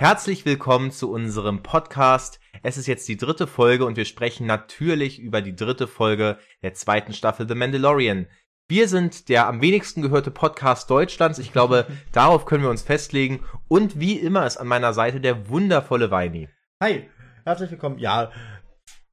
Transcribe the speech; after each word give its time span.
Herzlich 0.00 0.46
willkommen 0.46 0.92
zu 0.92 1.12
unserem 1.12 1.62
Podcast. 1.62 2.40
Es 2.62 2.78
ist 2.78 2.86
jetzt 2.86 3.06
die 3.06 3.18
dritte 3.18 3.46
Folge 3.46 3.84
und 3.84 3.98
wir 3.98 4.06
sprechen 4.06 4.46
natürlich 4.46 5.18
über 5.18 5.42
die 5.42 5.54
dritte 5.54 5.86
Folge 5.86 6.38
der 6.62 6.72
zweiten 6.72 7.12
Staffel 7.12 7.46
The 7.46 7.54
Mandalorian. 7.54 8.26
Wir 8.66 8.88
sind 8.88 9.28
der 9.28 9.46
am 9.46 9.60
wenigsten 9.60 10.00
gehörte 10.00 10.30
Podcast 10.30 10.88
Deutschlands. 10.88 11.38
Ich 11.38 11.52
glaube, 11.52 11.86
darauf 12.12 12.46
können 12.46 12.62
wir 12.62 12.70
uns 12.70 12.80
festlegen. 12.80 13.44
Und 13.68 14.00
wie 14.00 14.14
immer 14.14 14.46
ist 14.46 14.56
an 14.56 14.68
meiner 14.68 14.94
Seite 14.94 15.20
der 15.20 15.50
wundervolle 15.50 16.10
Weini. 16.10 16.48
Hi, 16.82 17.10
herzlich 17.44 17.70
willkommen. 17.70 17.98
Ja, 17.98 18.32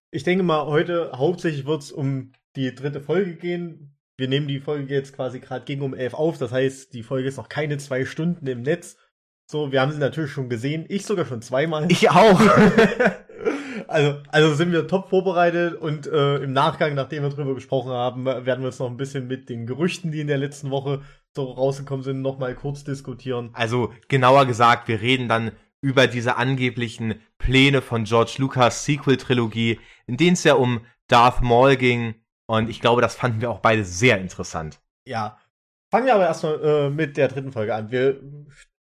ich 0.10 0.24
denke 0.24 0.46
mal, 0.46 0.68
heute 0.68 1.12
hauptsächlich 1.14 1.66
wird 1.66 1.82
es 1.82 1.92
um 1.92 2.32
die 2.56 2.74
dritte 2.74 3.02
Folge 3.02 3.36
gehen. 3.36 3.98
Wir 4.16 4.30
nehmen 4.30 4.48
die 4.48 4.62
Folge 4.62 4.94
jetzt 4.94 5.14
quasi 5.14 5.42
gerade 5.42 5.66
gegen 5.66 5.82
um 5.82 5.94
elf 5.94 6.14
auf. 6.14 6.38
Das 6.38 6.54
heißt, 6.54 6.94
die 6.94 7.04
Folge 7.04 7.28
ist 7.28 7.36
noch 7.36 7.50
keine 7.50 7.78
zwei 7.78 8.06
Stunden 8.06 8.48
im 8.48 8.62
Netz. 8.62 8.96
So, 9.50 9.72
wir 9.72 9.80
haben 9.80 9.94
sie 9.94 10.00
natürlich 10.00 10.32
schon 10.32 10.50
gesehen. 10.50 10.86
Ich 10.90 11.06
sogar 11.06 11.26
schon 11.26 11.42
zweimal. 11.42 11.86
Ich 11.90 12.10
auch. 12.10 12.38
also, 13.88 14.18
also 14.28 14.54
sind 14.56 14.74
wir 14.74 14.88
top 14.88 15.10
vorbereitet 15.10 15.76
und 15.76 16.06
äh, 16.06 16.40
im 16.40 16.52
Nachgang, 16.52 16.96
nachdem 16.96 17.24
wir 17.24 17.30
drüber 17.30 17.56
gesprochen 17.56 17.92
haben, 17.92 18.26
werden 18.26 18.60
wir 18.60 18.68
uns 18.68 18.80
noch 18.80 18.90
ein 18.90 18.98
bisschen 18.98 19.28
mit 19.28 19.48
den 19.48 19.66
Gerüchten, 19.66 20.12
die 20.12 20.20
in 20.20 20.28
der 20.28 20.38
letzten 20.38 20.70
Woche 20.70 21.02
so 21.34 21.50
rausgekommen 21.50 22.04
sind, 22.04 22.22
nochmal 22.22 22.56
kurz 22.56 22.84
diskutieren. 22.84 23.52
Also 23.54 23.94
genauer 24.10 24.46
gesagt, 24.48 24.90
wir 24.90 25.00
reden 25.00 25.30
dann 25.30 25.54
über 25.80 26.08
diese 26.08 26.36
angeblichen 26.36 27.22
Pläne 27.38 27.82
von 27.82 28.04
George 28.04 28.36
Lucas 28.40 28.84
Sequel-Trilogie, 28.84 29.80
in 30.08 30.18
denen 30.18 30.34
es 30.34 30.44
ja 30.44 30.56
um 30.56 30.82
Darth 31.08 31.42
Maul 31.42 31.78
ging. 31.78 32.16
Und 32.48 32.70
ich 32.70 32.82
glaube, 32.82 33.02
das 33.02 33.16
fanden 33.16 33.40
wir 33.40 33.50
auch 33.50 33.60
beide 33.60 33.86
sehr 33.86 34.20
interessant. 34.20 34.82
Ja. 35.06 35.38
Fangen 35.90 36.06
wir 36.06 36.16
aber 36.16 36.26
erstmal 36.26 36.60
äh, 36.62 36.90
mit 36.90 37.16
der 37.16 37.30
dritten 37.30 37.54
Folge 37.54 37.74
an. 37.74 37.92
Wir 37.92 38.20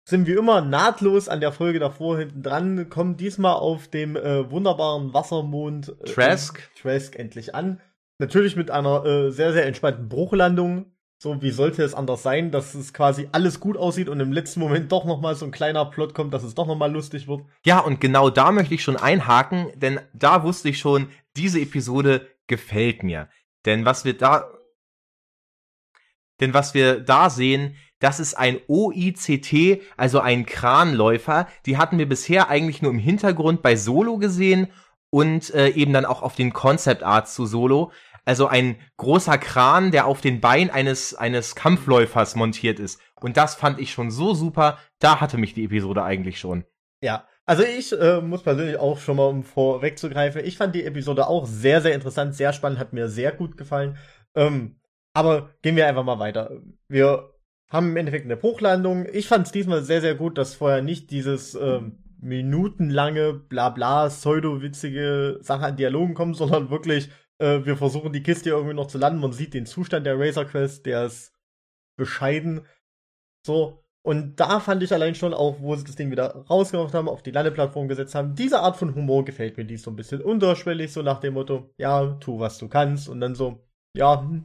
sind 0.05 0.27
wie 0.27 0.33
immer 0.33 0.61
nahtlos 0.61 1.29
an 1.29 1.39
der 1.39 1.51
Folge 1.51 1.79
davor 1.79 2.17
hinten 2.17 2.43
dran, 2.43 2.89
kommen 2.89 3.17
diesmal 3.17 3.53
auf 3.53 3.87
dem 3.87 4.15
äh, 4.15 4.49
wunderbaren 4.51 5.13
Wassermond 5.13 5.95
äh, 6.01 6.05
Trask. 6.05 6.69
Trask 6.81 7.17
endlich 7.17 7.55
an. 7.55 7.79
Natürlich 8.19 8.55
mit 8.55 8.69
einer 8.69 9.05
äh, 9.05 9.31
sehr, 9.31 9.53
sehr 9.53 9.65
entspannten 9.65 10.09
Bruchlandung. 10.09 10.93
So, 11.17 11.41
wie 11.41 11.51
sollte 11.51 11.83
es 11.83 11.93
anders 11.93 12.21
sein, 12.21 12.51
dass 12.51 12.75
es 12.75 12.93
quasi 12.93 13.29
alles 13.31 13.61
gut 13.61 13.77
aussieht 13.77 14.09
und 14.09 14.19
im 14.19 14.33
letzten 14.33 14.59
Moment 14.59 14.91
doch 14.91 15.05
nochmal 15.05 15.35
so 15.35 15.45
ein 15.45 15.51
kleiner 15.51 15.85
Plot 15.85 16.13
kommt, 16.13 16.33
dass 16.33 16.43
es 16.43 16.53
doch 16.53 16.67
nochmal 16.67 16.91
lustig 16.91 17.29
wird. 17.29 17.43
Ja, 17.65 17.79
und 17.79 18.01
genau 18.01 18.29
da 18.29 18.51
möchte 18.51 18.73
ich 18.73 18.83
schon 18.83 18.97
einhaken, 18.97 19.67
denn 19.75 20.01
da 20.13 20.43
wusste 20.43 20.67
ich 20.67 20.79
schon, 20.79 21.07
diese 21.37 21.61
Episode 21.61 22.27
gefällt 22.47 23.03
mir. 23.03 23.29
Denn 23.65 23.85
was 23.85 24.03
wir 24.03 24.17
da, 24.17 24.49
denn 26.43 26.53
was 26.53 26.73
wir 26.73 26.99
da 26.99 27.29
sehen, 27.29 27.75
das 27.99 28.19
ist 28.19 28.33
ein 28.33 28.59
OICT, 28.67 29.81
also 29.95 30.19
ein 30.19 30.45
Kranläufer. 30.45 31.47
Die 31.65 31.77
hatten 31.77 31.97
wir 31.97 32.07
bisher 32.07 32.49
eigentlich 32.49 32.81
nur 32.81 32.91
im 32.91 32.99
Hintergrund 32.99 33.61
bei 33.61 33.77
Solo 33.77 34.17
gesehen 34.17 34.67
und 35.09 35.53
äh, 35.53 35.69
eben 35.69 35.93
dann 35.93 36.05
auch 36.05 36.21
auf 36.21 36.35
den 36.35 36.51
Concept 36.51 37.01
Arts 37.01 37.33
zu 37.33 37.45
Solo. 37.45 37.91
Also 38.25 38.47
ein 38.47 38.75
großer 38.97 39.37
Kran, 39.37 39.91
der 39.91 40.05
auf 40.05 40.19
den 40.19 40.41
Beinen 40.41 40.69
eines, 40.69 41.15
eines 41.15 41.55
Kampfläufers 41.55 42.35
montiert 42.35 42.79
ist. 42.79 42.99
Und 43.21 43.37
das 43.37 43.55
fand 43.55 43.79
ich 43.79 43.91
schon 43.91 44.11
so 44.11 44.33
super. 44.33 44.79
Da 44.99 45.21
hatte 45.21 45.37
mich 45.37 45.53
die 45.53 45.63
Episode 45.63 46.03
eigentlich 46.03 46.39
schon. 46.39 46.65
Ja, 47.01 47.25
also 47.45 47.63
ich 47.63 47.91
äh, 47.93 48.21
muss 48.21 48.43
persönlich 48.43 48.77
auch 48.77 48.99
schon 48.99 49.17
mal, 49.17 49.27
um 49.27 49.43
vorwegzugreifen, 49.43 50.43
ich 50.43 50.57
fand 50.57 50.75
die 50.75 50.85
Episode 50.85 51.27
auch 51.27 51.45
sehr, 51.45 51.81
sehr 51.81 51.93
interessant, 51.93 52.35
sehr 52.35 52.53
spannend, 52.53 52.79
hat 52.79 52.93
mir 52.93 53.07
sehr 53.07 53.31
gut 53.31 53.57
gefallen. 53.57 53.97
Ähm, 54.35 54.75
aber 55.13 55.51
gehen 55.61 55.75
wir 55.75 55.87
einfach 55.87 56.03
mal 56.03 56.19
weiter. 56.19 56.61
Wir 56.87 57.33
haben 57.69 57.89
im 57.89 57.97
Endeffekt 57.97 58.25
eine 58.25 58.37
Bruchlandung. 58.37 59.07
Ich 59.11 59.27
fand 59.27 59.47
es 59.47 59.51
diesmal 59.51 59.83
sehr, 59.83 60.01
sehr 60.01 60.15
gut, 60.15 60.37
dass 60.37 60.55
vorher 60.55 60.81
nicht 60.81 61.11
dieses 61.11 61.55
ähm, 61.55 62.03
minutenlange, 62.19 63.33
bla 63.33 63.69
bla, 63.69 64.07
pseudo-witzige 64.07 65.39
Sache 65.41 65.65
an 65.65 65.77
Dialogen 65.77 66.13
kommt, 66.13 66.37
sondern 66.37 66.69
wirklich, 66.69 67.09
äh, 67.39 67.65
wir 67.65 67.77
versuchen 67.77 68.13
die 68.13 68.23
Kiste 68.23 68.49
irgendwie 68.51 68.75
noch 68.75 68.87
zu 68.87 68.97
landen. 68.97 69.19
Man 69.19 69.33
sieht 69.33 69.53
den 69.53 69.65
Zustand 69.65 70.05
der 70.05 70.19
Razor 70.19 70.45
Quest, 70.45 70.85
der 70.85 71.05
ist 71.05 71.33
bescheiden. 71.97 72.65
So. 73.45 73.83
Und 74.05 74.37
da 74.39 74.59
fand 74.59 74.83
ich 74.83 74.91
allein 74.91 75.15
schon 75.15 75.33
auch, 75.33 75.61
wo 75.61 75.75
sie 75.75 75.85
das 75.85 75.95
Ding 75.95 76.11
wieder 76.11 76.45
rausgemacht 76.49 76.93
haben, 76.93 77.07
auf 77.07 77.23
die 77.23 77.31
Landeplattform 77.31 77.87
gesetzt 77.87 78.15
haben, 78.15 78.35
diese 78.35 78.59
Art 78.59 78.75
von 78.75 78.93
Humor 78.95 79.23
gefällt 79.23 79.55
mir, 79.55 79.63
die 79.63 79.75
ist 79.75 79.83
so 79.83 79.91
ein 79.91 79.95
bisschen 79.95 80.21
unterschwellig, 80.21 80.91
so 80.91 81.01
nach 81.01 81.21
dem 81.21 81.35
Motto, 81.35 81.73
ja, 81.77 82.15
tu 82.15 82.37
was 82.37 82.57
du 82.57 82.67
kannst 82.67 83.07
und 83.07 83.21
dann 83.21 83.33
so, 83.33 83.65
ja, 83.95 84.19
hm, 84.19 84.43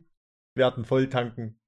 werden 0.59 0.85
voll 0.85 1.09
tanken, 1.09 1.59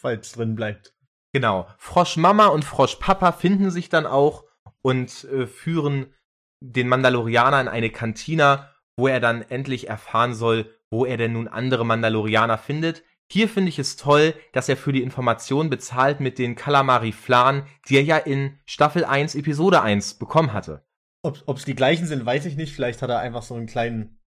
falls 0.00 0.32
drin 0.32 0.54
bleibt. 0.54 0.94
Genau. 1.32 1.68
Froschmama 1.78 2.46
und 2.46 2.64
Froschpapa 2.64 3.32
finden 3.32 3.70
sich 3.70 3.88
dann 3.88 4.06
auch 4.06 4.44
und 4.82 5.24
äh, 5.24 5.46
führen 5.46 6.14
den 6.60 6.88
Mandalorianer 6.88 7.60
in 7.60 7.68
eine 7.68 7.90
Kantina, 7.90 8.70
wo 8.96 9.08
er 9.08 9.20
dann 9.20 9.42
endlich 9.42 9.88
erfahren 9.88 10.34
soll, 10.34 10.74
wo 10.90 11.04
er 11.04 11.16
denn 11.16 11.32
nun 11.32 11.48
andere 11.48 11.86
Mandalorianer 11.86 12.58
findet. 12.58 13.02
Hier 13.32 13.48
finde 13.48 13.68
ich 13.68 13.78
es 13.78 13.96
toll, 13.96 14.34
dass 14.52 14.68
er 14.68 14.76
für 14.76 14.92
die 14.92 15.02
Information 15.02 15.70
bezahlt 15.70 16.18
mit 16.18 16.38
den 16.38 16.56
Kalamari 16.56 17.12
Flan, 17.12 17.64
die 17.88 17.96
er 17.96 18.02
ja 18.02 18.16
in 18.16 18.58
Staffel 18.66 19.04
1, 19.04 19.36
Episode 19.36 19.82
1 19.82 20.14
bekommen 20.14 20.52
hatte. 20.52 20.84
Ob 21.22 21.56
es 21.56 21.64
die 21.64 21.74
gleichen 21.74 22.06
sind, 22.06 22.26
weiß 22.26 22.46
ich 22.46 22.56
nicht. 22.56 22.74
Vielleicht 22.74 23.02
hat 23.02 23.10
er 23.10 23.20
einfach 23.20 23.42
so 23.42 23.54
einen 23.54 23.66
kleinen 23.66 24.19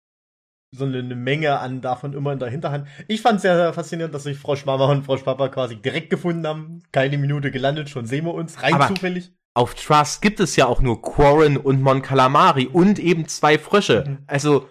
so 0.73 0.85
eine, 0.85 1.03
Menge 1.15 1.59
an 1.59 1.81
davon 1.81 2.13
immer 2.13 2.33
in 2.33 2.39
der 2.39 2.49
Hinterhand. 2.49 2.87
Ich 3.07 3.21
fand 3.21 3.37
es 3.37 3.43
sehr, 3.43 3.55
sehr 3.55 3.73
faszinierend, 3.73 4.13
dass 4.13 4.23
sich 4.23 4.37
Frau 4.37 4.55
Schmama 4.55 4.85
und 4.85 5.03
Frau 5.03 5.15
Papa 5.15 5.49
quasi 5.49 5.75
direkt 5.75 6.09
gefunden 6.09 6.45
haben. 6.47 6.83
Keine 6.91 7.17
Minute 7.17 7.51
gelandet, 7.51 7.89
schon 7.89 8.05
sehen 8.05 8.25
wir 8.25 8.33
uns, 8.33 8.61
rein 8.61 8.73
Aber 8.73 8.87
zufällig. 8.87 9.31
Auf 9.55 9.75
Trust 9.75 10.21
gibt 10.21 10.39
es 10.39 10.55
ja 10.55 10.65
auch 10.65 10.81
nur 10.81 11.01
Quarren 11.01 11.57
und 11.57 11.81
Mon 11.81 12.01
Calamari 12.01 12.67
und 12.67 12.97
eben 12.97 13.27
zwei 13.27 13.59
Frösche. 13.59 14.03
Mhm. 14.07 14.17
Also. 14.25 14.69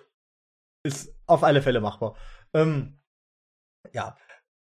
Ist 0.85 1.15
auf 1.27 1.45
alle 1.45 1.63
Fälle 1.63 1.81
machbar. 1.81 2.17
Ähm, 2.53 2.99
ja. 3.93 4.17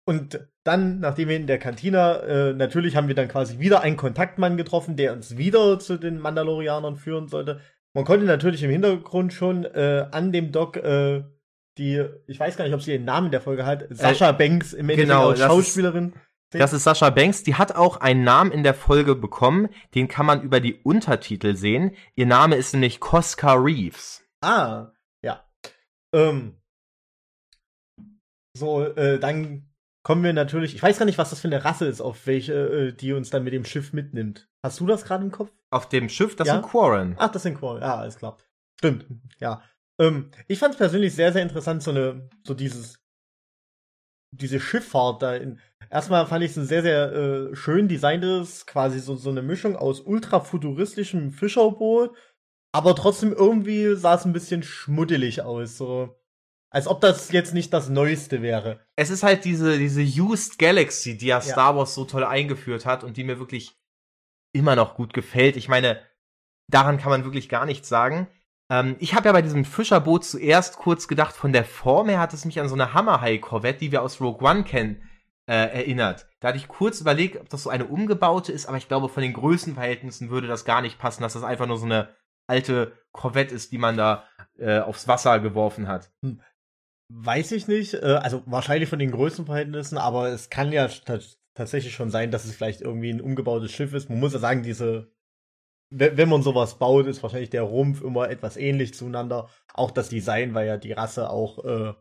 Und 0.05 0.47
dann, 0.65 1.01
nachdem 1.01 1.29
wir 1.29 1.37
in 1.37 1.47
der 1.47 1.59
Kantine, 1.59 2.23
äh, 2.23 2.53
natürlich 2.53 2.97
haben 2.97 3.09
wir 3.09 3.15
dann 3.15 3.29
quasi 3.29 3.59
wieder 3.61 3.81
einen 3.81 3.97
Kontaktmann 3.97 4.57
getroffen, 4.57 4.97
der 4.97 5.13
uns 5.13 5.37
wieder 5.39 5.79
zu 5.79 5.97
den 5.97 6.19
Mandalorianern 6.19 6.97
führen 6.97 7.29
sollte. 7.29 7.61
Man 7.95 8.05
konnte 8.05 8.25
natürlich 8.25 8.63
im 8.63 8.71
Hintergrund 8.71 9.33
schon 9.33 9.65
äh, 9.65 10.07
an 10.11 10.33
dem 10.33 10.53
Doc 10.53 10.77
äh, 10.77 11.25
die, 11.79 12.05
ich 12.27 12.39
weiß 12.39 12.57
gar 12.57 12.65
nicht, 12.65 12.75
ob 12.75 12.83
sie 12.83 12.93
den 12.93 13.05
Namen 13.05 13.31
der 13.31 13.41
Folge 13.41 13.65
hat, 13.65 13.87
Sascha 13.91 14.31
äh, 14.31 14.33
Banks 14.33 14.73
im 14.73 14.91
Endeffekt 14.91 15.09
genau, 15.09 15.31
als 15.31 15.41
Schauspielerin. 15.41 16.13
Ist, 16.53 16.61
das 16.61 16.73
ist 16.73 16.85
Sascha 16.85 17.11
Banks, 17.11 17.43
die 17.43 17.55
hat 17.55 17.75
auch 17.75 17.99
einen 17.99 18.23
Namen 18.23 18.53
in 18.53 18.63
der 18.63 18.75
Folge 18.75 19.15
bekommen, 19.15 19.69
den 19.95 20.07
kann 20.07 20.27
man 20.27 20.43
über 20.43 20.61
die 20.61 20.75
Untertitel 20.75 21.55
sehen. 21.55 21.93
Ihr 22.15 22.27
Name 22.27 22.57
ist 22.57 22.75
nämlich 22.75 23.01
Cosca 23.01 23.55
Reeves. 23.55 24.23
Ah, 24.43 24.93
ja. 25.23 25.45
Ähm, 26.13 26.61
so, 28.55 28.85
äh, 28.85 29.19
dann 29.19 29.70
kommen 30.03 30.23
wir 30.25 30.33
natürlich, 30.33 30.75
ich 30.75 30.83
weiß 30.83 30.99
gar 30.99 31.07
nicht, 31.07 31.19
was 31.19 31.31
das 31.31 31.41
für 31.41 31.49
eine 31.49 31.65
Rasse 31.65 31.87
ist, 31.87 32.01
auf 32.01 32.27
welche, 32.27 32.55
äh, 32.55 32.93
die 32.93 33.13
uns 33.13 33.31
dann 33.31 33.45
mit 33.45 33.53
dem 33.53 33.65
Schiff 33.65 33.93
mitnimmt. 33.93 34.49
Hast 34.63 34.81
du 34.81 34.87
das 34.87 35.05
gerade 35.05 35.25
im 35.25 35.31
Kopf? 35.31 35.53
Auf 35.71 35.89
dem 35.89 36.09
Schiff, 36.09 36.37
das 36.37 36.49
ja? 36.49 36.55
sind 36.55 36.65
Quarren. 36.65 37.15
Ach, 37.19 37.31
das 37.31 37.43
sind 37.43 37.59
Quarren, 37.59 37.83
ja, 37.83 37.97
alles 37.97 38.17
klar. 38.17 38.39
Stimmt, 38.79 39.07
ja. 39.39 39.63
Ähm, 40.01 40.31
ich 40.49 40.59
fand 40.59 40.75
es 40.75 40.79
persönlich 40.79 41.15
sehr, 41.15 41.33
sehr 41.33 41.43
interessant, 41.43 41.83
so 41.83 41.91
eine, 41.91 42.31
so 42.47 42.55
dieses, 42.55 43.03
diese 44.33 44.61
Schifffahrt 44.61 45.23
da 45.23 45.35
in. 45.35 45.61
Erstmal 45.91 46.27
fand 46.27 46.45
ich 46.45 46.53
es 46.53 46.57
ein 46.57 46.67
sehr, 46.67 46.83
sehr 46.83 47.13
äh, 47.13 47.57
schön 47.57 47.89
designtes, 47.89 48.65
quasi 48.65 49.01
so, 49.01 49.17
so 49.17 49.31
eine 49.31 49.43
Mischung 49.43 49.77
aus 49.77 50.01
ultrafuturistischem 50.01 51.33
Fischerboot, 51.33 52.17
aber 52.73 52.95
trotzdem 52.95 53.33
irgendwie 53.33 53.97
sah 53.97 54.15
es 54.15 54.25
ein 54.25 54.33
bisschen 54.33 54.63
schmuddelig 54.63 55.43
aus, 55.43 55.77
so. 55.77 56.17
Als 56.71 56.87
ob 56.87 57.01
das 57.01 57.33
jetzt 57.33 57.53
nicht 57.53 57.73
das 57.73 57.89
Neueste 57.89 58.43
wäre. 58.43 58.81
Es 58.95 59.11
ist 59.11 59.25
halt 59.25 59.45
diese, 59.45 59.77
diese 59.77 60.03
Used 60.03 60.59
Galaxy, 60.59 61.19
die 61.19 61.27
ja 61.27 61.41
Star 61.41 61.77
Wars 61.77 61.95
so 61.95 62.05
toll 62.05 62.25
eingeführt 62.25 62.87
hat 62.87 63.03
und 63.03 63.17
die 63.17 63.25
mir 63.25 63.41
wirklich 63.41 63.77
immer 64.53 64.77
noch 64.77 64.95
gut 64.95 65.13
gefällt. 65.13 65.57
Ich 65.57 65.69
meine, 65.69 66.01
daran 66.69 66.99
kann 66.99 67.11
man 67.11 67.25
wirklich 67.25 67.49
gar 67.49 67.67
nichts 67.67 67.89
sagen. 67.89 68.29
Ähm, 68.71 68.97
ich 69.01 69.15
habe 69.15 69.27
ja 69.27 69.33
bei 69.33 69.43
diesem 69.43 69.65
Fischerboot 69.65 70.25
zuerst 70.25 70.77
kurz 70.77 71.09
gedacht, 71.09 71.35
von 71.35 71.53
der 71.53 71.65
Form 71.65 72.09
her 72.09 72.21
hat 72.21 72.33
es 72.33 72.45
mich 72.45 72.61
an 72.61 72.69
so 72.69 72.75
eine 72.75 72.95
Hammerhai-Korvette, 72.95 73.81
die 73.81 73.93
wir 73.93 74.03
aus 74.03 74.21
Rogue 74.21 74.49
One 74.49 74.63
kennen, 74.63 75.03
äh, 75.47 75.55
erinnert. 75.55 76.29
Da 76.39 76.49
hatte 76.49 76.59
ich 76.59 76.69
kurz 76.69 77.01
überlegt, 77.01 77.37
ob 77.37 77.49
das 77.49 77.65
so 77.65 77.71
eine 77.71 77.87
umgebaute 77.87 78.53
ist, 78.53 78.67
aber 78.67 78.77
ich 78.77 78.87
glaube, 78.87 79.09
von 79.09 79.25
den 79.25 79.33
Größenverhältnissen 79.33 80.31
würde 80.31 80.47
das 80.47 80.65
gar 80.65 80.83
nicht 80.83 80.99
passen, 80.99 81.23
dass 81.23 81.33
das 81.33 81.43
einfach 81.43 81.67
nur 81.67 81.79
so 81.79 81.87
eine 81.87 82.15
alte 82.47 82.93
Korvette 83.13 83.55
ist, 83.55 83.73
die 83.73 83.79
man 83.79 83.97
da 83.97 84.25
äh, 84.59 84.79
aufs 84.79 85.09
Wasser 85.09 85.41
geworfen 85.41 85.89
hat. 85.89 86.11
Hm. 86.23 86.41
Weiß 87.13 87.51
ich 87.53 87.67
nicht. 87.67 87.95
Äh, 87.95 88.21
also 88.23 88.43
wahrscheinlich 88.47 88.89
von 88.89 89.01
den 89.01 89.11
Größenverhältnissen, 89.11 89.99
aber 89.99 90.29
es 90.29 90.49
kann 90.49 90.73
ja 90.73 90.89
tatsächlich 91.55 91.93
schon 91.93 92.11
sein, 92.11 92.31
dass 92.31 92.45
es 92.45 92.55
vielleicht 92.55 92.83
irgendwie 92.83 93.11
ein 93.11 93.21
umgebautes 93.21 93.73
Schiff 93.73 93.93
ist. 93.95 94.09
Man 94.09 94.21
muss 94.21 94.33
ja 94.33 94.39
sagen, 94.39 94.63
diese, 94.63 95.11
wenn 95.91 96.29
man 96.29 96.43
sowas 96.43 96.79
baut, 96.79 97.07
ist 97.07 97.23
wahrscheinlich 97.23 97.51
der 97.51 97.63
Rumpf 97.63 98.01
immer 98.01 98.31
etwas 98.31 98.57
ähnlich 98.57 98.95
zueinander. 98.95 99.49
Auch 99.75 99.91
das 99.91 100.09
Design, 100.09 100.55
weil 100.55 100.69
ja 100.69 100.77
die 100.77 100.93
Rasse 100.93 101.31
auch 101.31 101.65
äh, 101.65 101.95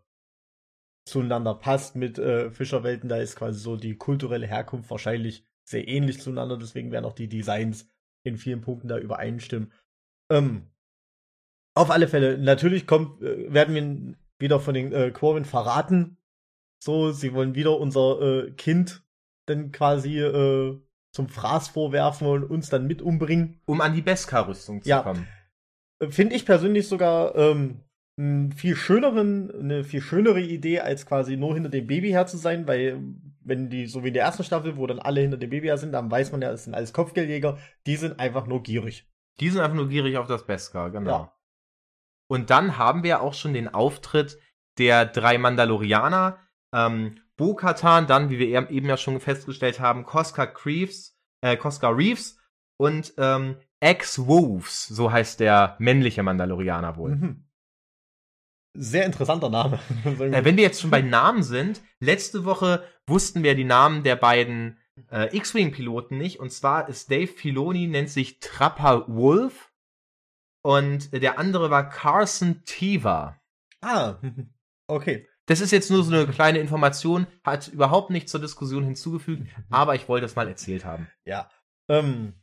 zueinander 1.05 1.55
passt 1.55 1.95
mit 1.95 2.19
äh, 2.19 2.51
Fischerwelten. 2.51 3.09
Da 3.09 3.17
ist 3.17 3.35
quasi 3.35 3.59
so 3.59 3.77
die 3.77 3.97
kulturelle 3.97 4.45
Herkunft 4.45 4.91
wahrscheinlich 4.91 5.43
sehr 5.67 5.87
ähnlich 5.87 6.21
zueinander. 6.21 6.55
Deswegen 6.55 6.91
werden 6.91 7.05
auch 7.05 7.13
die 7.13 7.29
Designs 7.29 7.89
in 8.23 8.37
vielen 8.37 8.61
Punkten 8.61 8.87
da 8.87 8.99
übereinstimmen. 8.99 9.73
Ähm, 10.31 10.69
auf 11.75 11.89
alle 11.89 12.07
Fälle, 12.07 12.37
natürlich 12.37 12.85
kommt, 12.85 13.23
äh, 13.23 13.51
werden 13.51 13.73
wir 13.73 14.15
wieder 14.39 14.59
von 14.59 14.73
den 14.73 14.91
äh, 14.93 15.11
Quorin 15.11 15.45
verraten. 15.45 16.17
So, 16.83 17.11
sie 17.11 17.33
wollen 17.33 17.55
wieder 17.55 17.77
unser 17.79 18.21
äh, 18.21 18.51
Kind 18.51 19.03
dann 19.45 19.71
quasi 19.71 20.19
äh, 20.19 20.79
zum 21.11 21.27
Fraß 21.27 21.69
vorwerfen 21.69 22.27
und 22.27 22.43
uns 22.43 22.69
dann 22.69 22.87
mit 22.87 23.01
umbringen. 23.01 23.59
Um 23.65 23.81
an 23.81 23.93
die 23.93 24.01
Beskar-Rüstung 24.01 24.81
zu 24.81 24.89
Ja. 24.89 25.01
kommen. 25.01 25.27
Finde 26.09 26.35
ich 26.35 26.45
persönlich 26.45 26.87
sogar 26.87 27.35
ähm, 27.35 27.81
einen 28.17 28.51
viel 28.53 28.75
schöneren, 28.75 29.51
eine 29.51 29.83
viel 29.83 30.01
schönere 30.01 30.39
Idee, 30.41 30.79
als 30.79 31.05
quasi 31.05 31.35
nur 31.35 31.53
hinter 31.55 31.69
dem 31.69 31.87
Baby 31.87 32.09
her 32.09 32.27
zu 32.27 32.37
sein, 32.37 32.67
weil 32.67 33.01
wenn 33.41 33.69
die, 33.69 33.87
so 33.87 34.03
wie 34.03 34.09
in 34.09 34.13
der 34.13 34.23
ersten 34.23 34.43
Staffel, 34.43 34.77
wo 34.77 34.87
dann 34.87 34.99
alle 34.99 35.21
hinter 35.21 35.37
dem 35.37 35.49
Baby 35.49 35.67
her 35.67 35.77
sind, 35.77 35.91
dann 35.91 36.09
weiß 36.11 36.31
man 36.31 36.41
ja, 36.41 36.51
es 36.51 36.63
sind 36.65 36.75
alles 36.75 36.93
Kopfgeldjäger, 36.93 37.57
die 37.87 37.95
sind 37.95 38.19
einfach 38.19 38.45
nur 38.47 38.61
gierig. 38.63 39.09
Die 39.39 39.49
sind 39.49 39.61
einfach 39.61 39.75
nur 39.75 39.89
gierig 39.89 40.17
auf 40.17 40.27
das 40.27 40.45
Beskar, 40.45 40.91
genau. 40.91 41.09
Ja. 41.11 41.33
Und 42.29 42.49
dann 42.49 42.77
haben 42.77 43.03
wir 43.03 43.21
auch 43.21 43.33
schon 43.33 43.53
den 43.53 43.67
Auftritt 43.67 44.39
der 44.77 45.05
drei 45.05 45.37
Mandalorianer. 45.37 46.37
Ähm, 46.73 47.19
Bo-Katan, 47.35 48.05
dann, 48.05 48.29
wie 48.29 48.37
wir 48.37 48.69
eben 48.69 48.87
ja 48.87 48.97
schon 48.97 49.19
festgestellt 49.19 49.79
haben, 49.79 50.03
Koska 50.03 50.43
Reeves, 50.65 51.17
äh, 51.41 51.57
Koska 51.57 51.89
Reeves 51.89 52.37
und 52.77 53.13
ähm, 53.17 53.57
Ex-Wolves, 53.79 54.87
so 54.87 55.11
heißt 55.11 55.39
der 55.39 55.75
männliche 55.79 56.21
Mandalorianer 56.21 56.97
wohl. 56.97 57.15
Mhm. 57.15 57.45
Sehr 58.77 59.05
interessanter 59.05 59.49
Name. 59.49 59.79
Äh, 60.05 60.45
wenn 60.45 60.57
wir 60.57 60.63
jetzt 60.63 60.81
schon 60.81 60.91
bei 60.91 61.01
Namen 61.01 61.43
sind, 61.43 61.81
letzte 61.99 62.45
Woche 62.45 62.83
wussten 63.07 63.41
wir 63.41 63.55
die 63.55 63.63
Namen 63.63 64.03
der 64.03 64.15
beiden 64.15 64.77
äh, 65.11 65.35
X-Wing-Piloten 65.35 66.17
nicht. 66.17 66.39
Und 66.39 66.51
zwar 66.51 66.89
ist 66.89 67.09
Dave 67.09 67.27
Filoni, 67.27 67.87
nennt 67.87 68.09
sich 68.09 68.39
Trapper 68.39 69.05
Wolf. 69.07 69.68
Und 70.61 71.13
der 71.13 71.39
andere 71.39 71.69
war 71.69 71.89
Carson 71.89 72.63
Tiva. 72.65 73.39
ah, 73.81 74.19
okay. 74.87 75.27
Das 75.45 75.61
ist 75.61 75.71
jetzt 75.71 75.89
nur 75.89 76.03
so 76.03 76.13
eine 76.13 76.27
kleine 76.27 76.59
Information, 76.59 77.25
hat 77.43 77.69
überhaupt 77.69 78.11
nichts 78.11 78.31
zur 78.31 78.39
Diskussion 78.39 78.83
hinzugefügt, 78.83 79.47
aber 79.71 79.95
ich 79.95 80.07
wollte 80.07 80.27
es 80.27 80.35
mal 80.35 80.47
erzählt 80.47 80.85
haben. 80.85 81.07
Ja. 81.25 81.49
Ähm, 81.89 82.33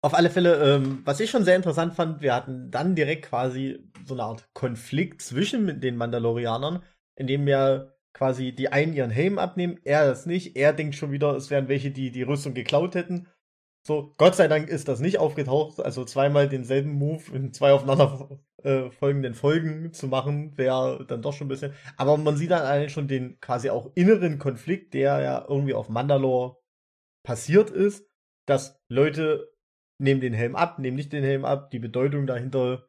auf 0.00 0.14
alle 0.14 0.30
Fälle, 0.30 0.76
ähm, 0.76 1.02
was 1.04 1.18
ich 1.18 1.28
schon 1.28 1.44
sehr 1.44 1.56
interessant 1.56 1.94
fand, 1.94 2.22
wir 2.22 2.34
hatten 2.34 2.70
dann 2.70 2.94
direkt 2.94 3.26
quasi 3.26 3.90
so 4.06 4.14
eine 4.14 4.22
Art 4.22 4.48
Konflikt 4.54 5.22
zwischen 5.22 5.80
den 5.80 5.96
Mandalorianern, 5.96 6.84
in 7.16 7.26
dem 7.26 7.48
ja 7.48 7.92
quasi 8.12 8.54
die 8.54 8.72
einen 8.72 8.92
ihren 8.92 9.10
Helm 9.10 9.38
abnehmen, 9.38 9.78
er 9.84 10.06
das 10.06 10.26
nicht. 10.26 10.56
Er 10.56 10.72
denkt 10.72 10.94
schon 10.94 11.12
wieder, 11.12 11.34
es 11.36 11.50
wären 11.50 11.68
welche, 11.68 11.90
die 11.90 12.10
die 12.10 12.22
Rüstung 12.22 12.54
geklaut 12.54 12.94
hätten. 12.94 13.28
So, 13.86 14.14
Gott 14.18 14.34
sei 14.34 14.46
Dank 14.46 14.68
ist 14.68 14.88
das 14.88 15.00
nicht 15.00 15.18
aufgetaucht. 15.18 15.80
Also 15.80 16.04
zweimal 16.04 16.48
denselben 16.48 16.92
Move 16.92 17.34
in 17.34 17.52
zwei 17.52 17.72
aufeinander 17.72 18.40
äh, 18.62 18.90
folgenden 18.90 19.34
Folgen 19.34 19.92
zu 19.92 20.06
machen, 20.06 20.56
wäre 20.58 21.04
dann 21.06 21.22
doch 21.22 21.32
schon 21.32 21.46
ein 21.46 21.48
bisschen. 21.48 21.72
Aber 21.96 22.16
man 22.16 22.36
sieht 22.36 22.50
dann 22.50 22.62
allein 22.62 22.90
schon 22.90 23.08
den 23.08 23.40
quasi 23.40 23.70
auch 23.70 23.90
inneren 23.94 24.38
Konflikt, 24.38 24.92
der 24.94 25.20
ja 25.20 25.46
irgendwie 25.48 25.74
auf 25.74 25.88
Mandalore 25.88 26.58
passiert 27.24 27.70
ist, 27.70 28.06
dass 28.46 28.80
Leute 28.88 29.50
nehmen 29.98 30.20
den 30.20 30.34
Helm 30.34 30.56
ab, 30.56 30.78
nehmen 30.78 30.96
nicht 30.96 31.12
den 31.12 31.24
Helm 31.24 31.44
ab. 31.44 31.70
Die 31.70 31.78
Bedeutung 31.78 32.26
dahinter 32.26 32.86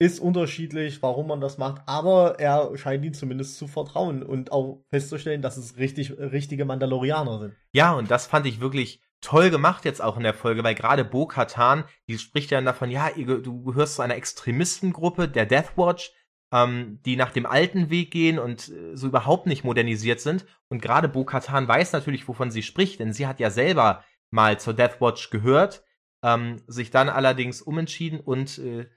ist 0.00 0.18
unterschiedlich, 0.18 1.02
warum 1.02 1.26
man 1.26 1.42
das 1.42 1.58
macht, 1.58 1.82
aber 1.86 2.40
er 2.40 2.76
scheint 2.78 3.04
ihn 3.04 3.12
zumindest 3.12 3.58
zu 3.58 3.66
vertrauen 3.66 4.22
und 4.22 4.50
auch 4.50 4.82
festzustellen, 4.88 5.42
dass 5.42 5.58
es 5.58 5.76
richtig 5.76 6.18
richtige 6.18 6.64
Mandalorianer 6.64 7.38
sind. 7.38 7.54
Ja, 7.72 7.92
und 7.92 8.10
das 8.10 8.26
fand 8.26 8.46
ich 8.46 8.60
wirklich 8.60 9.02
toll 9.20 9.50
gemacht 9.50 9.84
jetzt 9.84 10.02
auch 10.02 10.16
in 10.16 10.22
der 10.22 10.34
Folge, 10.34 10.64
weil 10.64 10.74
gerade 10.74 11.04
Bo 11.04 11.26
Katan, 11.26 11.84
die 12.08 12.18
spricht 12.18 12.50
ja 12.50 12.58
dann 12.58 12.64
davon, 12.64 12.90
ja, 12.90 13.10
du 13.10 13.62
gehörst 13.62 13.96
zu 13.96 14.02
einer 14.02 14.16
Extremistengruppe, 14.16 15.28
der 15.28 15.46
Death 15.46 15.76
Watch, 15.76 16.12
ähm, 16.52 17.00
die 17.04 17.16
nach 17.16 17.30
dem 17.30 17.46
alten 17.46 17.90
Weg 17.90 18.10
gehen 18.10 18.38
und 18.38 18.68
äh, 18.68 18.96
so 18.96 19.06
überhaupt 19.06 19.46
nicht 19.46 19.64
modernisiert 19.64 20.20
sind. 20.20 20.46
Und 20.68 20.82
gerade 20.82 21.08
Bo 21.08 21.24
Katan 21.24 21.68
weiß 21.68 21.92
natürlich, 21.92 22.26
wovon 22.28 22.50
sie 22.50 22.62
spricht, 22.62 23.00
denn 23.00 23.12
sie 23.12 23.26
hat 23.26 23.40
ja 23.40 23.50
selber 23.50 24.04
mal 24.30 24.58
zur 24.58 24.74
Death 24.74 25.00
Watch 25.00 25.30
gehört, 25.30 25.84
ähm, 26.24 26.62
sich 26.66 26.90
dann 26.90 27.08
allerdings 27.08 27.62
umentschieden 27.62 28.20
und, 28.20 28.58
äh, 28.58 28.88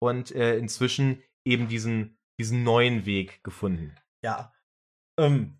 und 0.00 0.34
äh, 0.34 0.56
inzwischen 0.56 1.22
eben 1.44 1.68
diesen, 1.68 2.18
diesen 2.38 2.64
neuen 2.64 3.06
Weg 3.06 3.42
gefunden. 3.44 3.94
Ja. 4.22 4.52
Ähm, 5.18 5.58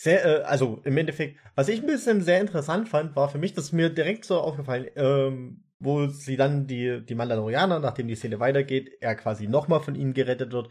sehr, 0.00 0.24
äh, 0.24 0.42
also 0.44 0.80
im 0.84 0.96
Endeffekt, 0.96 1.38
was 1.54 1.68
ich 1.68 1.80
ein 1.80 1.86
bisschen 1.86 2.22
sehr 2.22 2.40
interessant 2.40 2.88
fand, 2.88 3.14
war 3.16 3.28
für 3.28 3.38
mich, 3.38 3.52
das 3.52 3.66
ist 3.66 3.72
mir 3.72 3.90
direkt 3.90 4.24
so 4.24 4.40
aufgefallen, 4.40 4.88
ähm, 4.96 5.64
wo 5.78 6.06
sie 6.06 6.36
dann 6.36 6.66
die, 6.66 7.04
die 7.04 7.14
Mandalorianer, 7.14 7.80
nachdem 7.80 8.08
die 8.08 8.14
Szene 8.14 8.40
weitergeht, 8.40 8.96
er 9.00 9.14
quasi 9.14 9.46
nochmal 9.46 9.80
von 9.80 9.94
ihnen 9.94 10.14
gerettet 10.14 10.52
wird, 10.52 10.70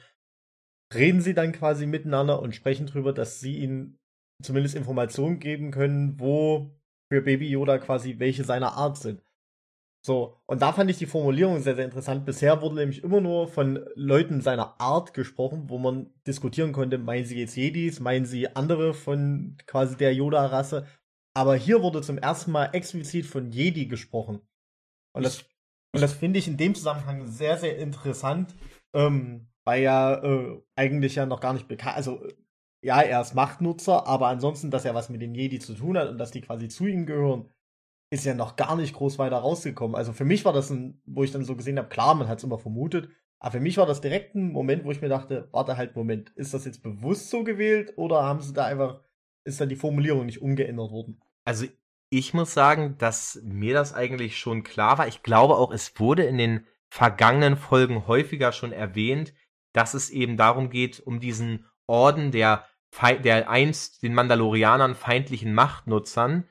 reden 0.93 1.21
sie 1.21 1.35
dann 1.35 1.51
quasi 1.51 1.85
miteinander 1.85 2.41
und 2.41 2.55
sprechen 2.55 2.87
drüber, 2.87 3.13
dass 3.13 3.39
sie 3.39 3.57
ihnen 3.57 3.99
zumindest 4.43 4.75
Informationen 4.75 5.39
geben 5.39 5.69
können, 5.69 6.19
wo 6.19 6.75
für 7.11 7.21
Baby 7.21 7.49
Yoda 7.49 7.77
quasi 7.77 8.17
welche 8.17 8.43
seiner 8.43 8.73
Art 8.73 8.97
sind. 8.97 9.21
So, 10.01 10.37
und 10.45 10.61
da 10.61 10.71
fand 10.71 10.89
ich 10.89 10.97
die 10.97 11.05
Formulierung 11.05 11.59
sehr, 11.59 11.75
sehr 11.75 11.85
interessant. 11.85 12.25
Bisher 12.25 12.61
wurde 12.61 12.75
nämlich 12.75 13.03
immer 13.03 13.19
nur 13.19 13.47
von 13.47 13.85
Leuten 13.95 14.39
seiner 14.41 14.79
Art 14.79 15.13
gesprochen, 15.13 15.69
wo 15.69 15.77
man 15.77 16.09
diskutieren 16.25 16.71
konnte, 16.71 16.97
meinen 16.97 17.25
sie 17.25 17.37
jetzt 17.37 17.57
Jedis, 17.57 17.99
meinen 17.99 18.25
sie 18.25 18.55
andere 18.55 18.93
von 18.93 19.57
quasi 19.67 19.97
der 19.97 20.13
Yoda-Rasse. 20.13 20.85
Aber 21.33 21.55
hier 21.55 21.81
wurde 21.81 22.01
zum 22.01 22.17
ersten 22.17 22.51
Mal 22.51 22.69
explizit 22.73 23.25
von 23.25 23.51
Jedi 23.51 23.87
gesprochen. 23.87 24.39
Und 25.13 25.25
das, 25.25 25.43
und 25.93 26.01
das 26.01 26.13
finde 26.13 26.39
ich 26.39 26.47
in 26.47 26.57
dem 26.57 26.75
Zusammenhang 26.75 27.27
sehr, 27.27 27.57
sehr 27.57 27.77
interessant, 27.77 28.55
ähm, 28.93 29.49
weil 29.65 29.83
ja 29.83 30.23
äh, 30.23 30.61
eigentlich 30.75 31.15
ja 31.15 31.25
noch 31.25 31.41
gar 31.41 31.53
nicht 31.53 31.67
bekannt, 31.67 31.97
also 31.97 32.25
ja, 32.81 33.01
er 33.01 33.19
ist 33.19 33.35
Machtnutzer, 33.35 34.07
aber 34.07 34.27
ansonsten, 34.27 34.71
dass 34.71 34.85
er 34.85 34.95
was 34.95 35.09
mit 35.09 35.21
den 35.21 35.35
Jedi 35.35 35.59
zu 35.59 35.73
tun 35.73 35.97
hat 35.97 36.07
und 36.07 36.17
dass 36.17 36.31
die 36.31 36.41
quasi 36.41 36.69
zu 36.69 36.87
ihm 36.87 37.05
gehören, 37.05 37.49
ist 38.09 38.25
ja 38.25 38.33
noch 38.33 38.55
gar 38.55 38.75
nicht 38.75 38.95
groß 38.95 39.19
weiter 39.19 39.37
rausgekommen. 39.37 39.95
Also 39.95 40.13
für 40.13 40.25
mich 40.25 40.45
war 40.45 40.53
das 40.53 40.69
ein, 40.69 41.01
wo 41.05 41.23
ich 41.23 41.31
dann 41.31 41.45
so 41.45 41.55
gesehen 41.55 41.77
habe, 41.77 41.89
klar, 41.89 42.15
man 42.15 42.27
hat 42.27 42.39
es 42.39 42.43
immer 42.43 42.57
vermutet, 42.57 43.09
aber 43.39 43.53
für 43.53 43.59
mich 43.59 43.77
war 43.77 43.85
das 43.85 44.01
direkt 44.01 44.35
ein 44.35 44.51
Moment, 44.51 44.83
wo 44.83 44.91
ich 44.91 45.01
mir 45.01 45.09
dachte, 45.09 45.47
warte 45.51 45.77
halt, 45.77 45.95
Moment, 45.95 46.29
ist 46.31 46.53
das 46.53 46.65
jetzt 46.65 46.83
bewusst 46.83 47.29
so 47.29 47.43
gewählt 47.43 47.93
oder 47.95 48.23
haben 48.23 48.41
sie 48.41 48.53
da 48.53 48.65
einfach, 48.65 49.01
ist 49.45 49.61
da 49.61 49.65
die 49.65 49.75
Formulierung 49.75 50.25
nicht 50.25 50.41
umgeändert 50.41 50.91
worden? 50.91 51.21
Also 51.45 51.65
ich 52.09 52.33
muss 52.33 52.53
sagen, 52.53 52.95
dass 52.97 53.39
mir 53.43 53.73
das 53.73 53.93
eigentlich 53.93 54.37
schon 54.37 54.63
klar 54.63 54.97
war. 54.97 55.07
Ich 55.07 55.23
glaube 55.23 55.55
auch, 55.55 55.71
es 55.71 55.99
wurde 55.99 56.23
in 56.23 56.37
den 56.37 56.65
vergangenen 56.89 57.55
Folgen 57.55 58.07
häufiger 58.07 58.51
schon 58.51 58.73
erwähnt, 58.73 59.33
dass 59.73 59.93
es 59.93 60.09
eben 60.09 60.35
darum 60.35 60.69
geht, 60.69 60.99
um 60.99 61.19
diesen 61.19 61.65
Orden 61.85 62.31
der, 62.31 62.65
der 63.23 63.49
einst 63.49 64.01
den 64.01 64.15
Mandalorianern 64.15 64.95
feindlichen 64.95 65.53
Machtnutzern. 65.53 66.45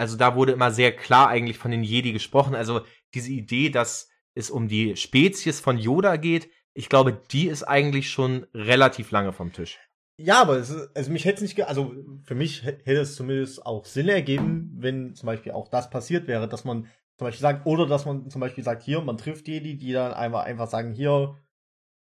Also 0.00 0.16
da 0.16 0.34
wurde 0.34 0.52
immer 0.52 0.70
sehr 0.70 0.96
klar 0.96 1.28
eigentlich 1.28 1.58
von 1.58 1.70
den 1.70 1.82
Jedi 1.82 2.12
gesprochen. 2.12 2.54
Also 2.54 2.80
diese 3.12 3.30
Idee, 3.30 3.68
dass 3.68 4.08
es 4.34 4.50
um 4.50 4.66
die 4.66 4.96
Spezies 4.96 5.60
von 5.60 5.76
Yoda 5.76 6.16
geht, 6.16 6.48
ich 6.72 6.88
glaube, 6.88 7.20
die 7.30 7.48
ist 7.48 7.64
eigentlich 7.64 8.08
schon 8.10 8.46
relativ 8.54 9.10
lange 9.10 9.34
vom 9.34 9.52
Tisch. 9.52 9.78
Ja, 10.18 10.40
aber 10.40 10.56
es 10.56 10.70
ist, 10.70 10.96
also 10.96 11.10
mich 11.12 11.26
hätte 11.26 11.42
nicht, 11.42 11.62
also 11.66 11.94
für 12.22 12.34
mich 12.34 12.62
hä- 12.64 12.78
hätte 12.84 13.00
es 13.00 13.14
zumindest 13.14 13.66
auch 13.66 13.84
Sinn 13.84 14.08
ergeben, 14.08 14.72
wenn 14.78 15.14
zum 15.14 15.26
Beispiel 15.26 15.52
auch 15.52 15.68
das 15.68 15.90
passiert 15.90 16.26
wäre, 16.26 16.48
dass 16.48 16.64
man 16.64 16.84
zum 17.18 17.26
Beispiel 17.26 17.42
sagt, 17.42 17.66
oder 17.66 17.86
dass 17.86 18.06
man 18.06 18.30
zum 18.30 18.40
Beispiel 18.40 18.64
sagt, 18.64 18.82
hier, 18.82 19.02
man 19.02 19.18
trifft 19.18 19.48
Jedi, 19.48 19.76
die 19.76 19.92
dann 19.92 20.14
einfach, 20.14 20.44
einfach 20.44 20.68
sagen, 20.68 20.92
hier, 20.94 21.36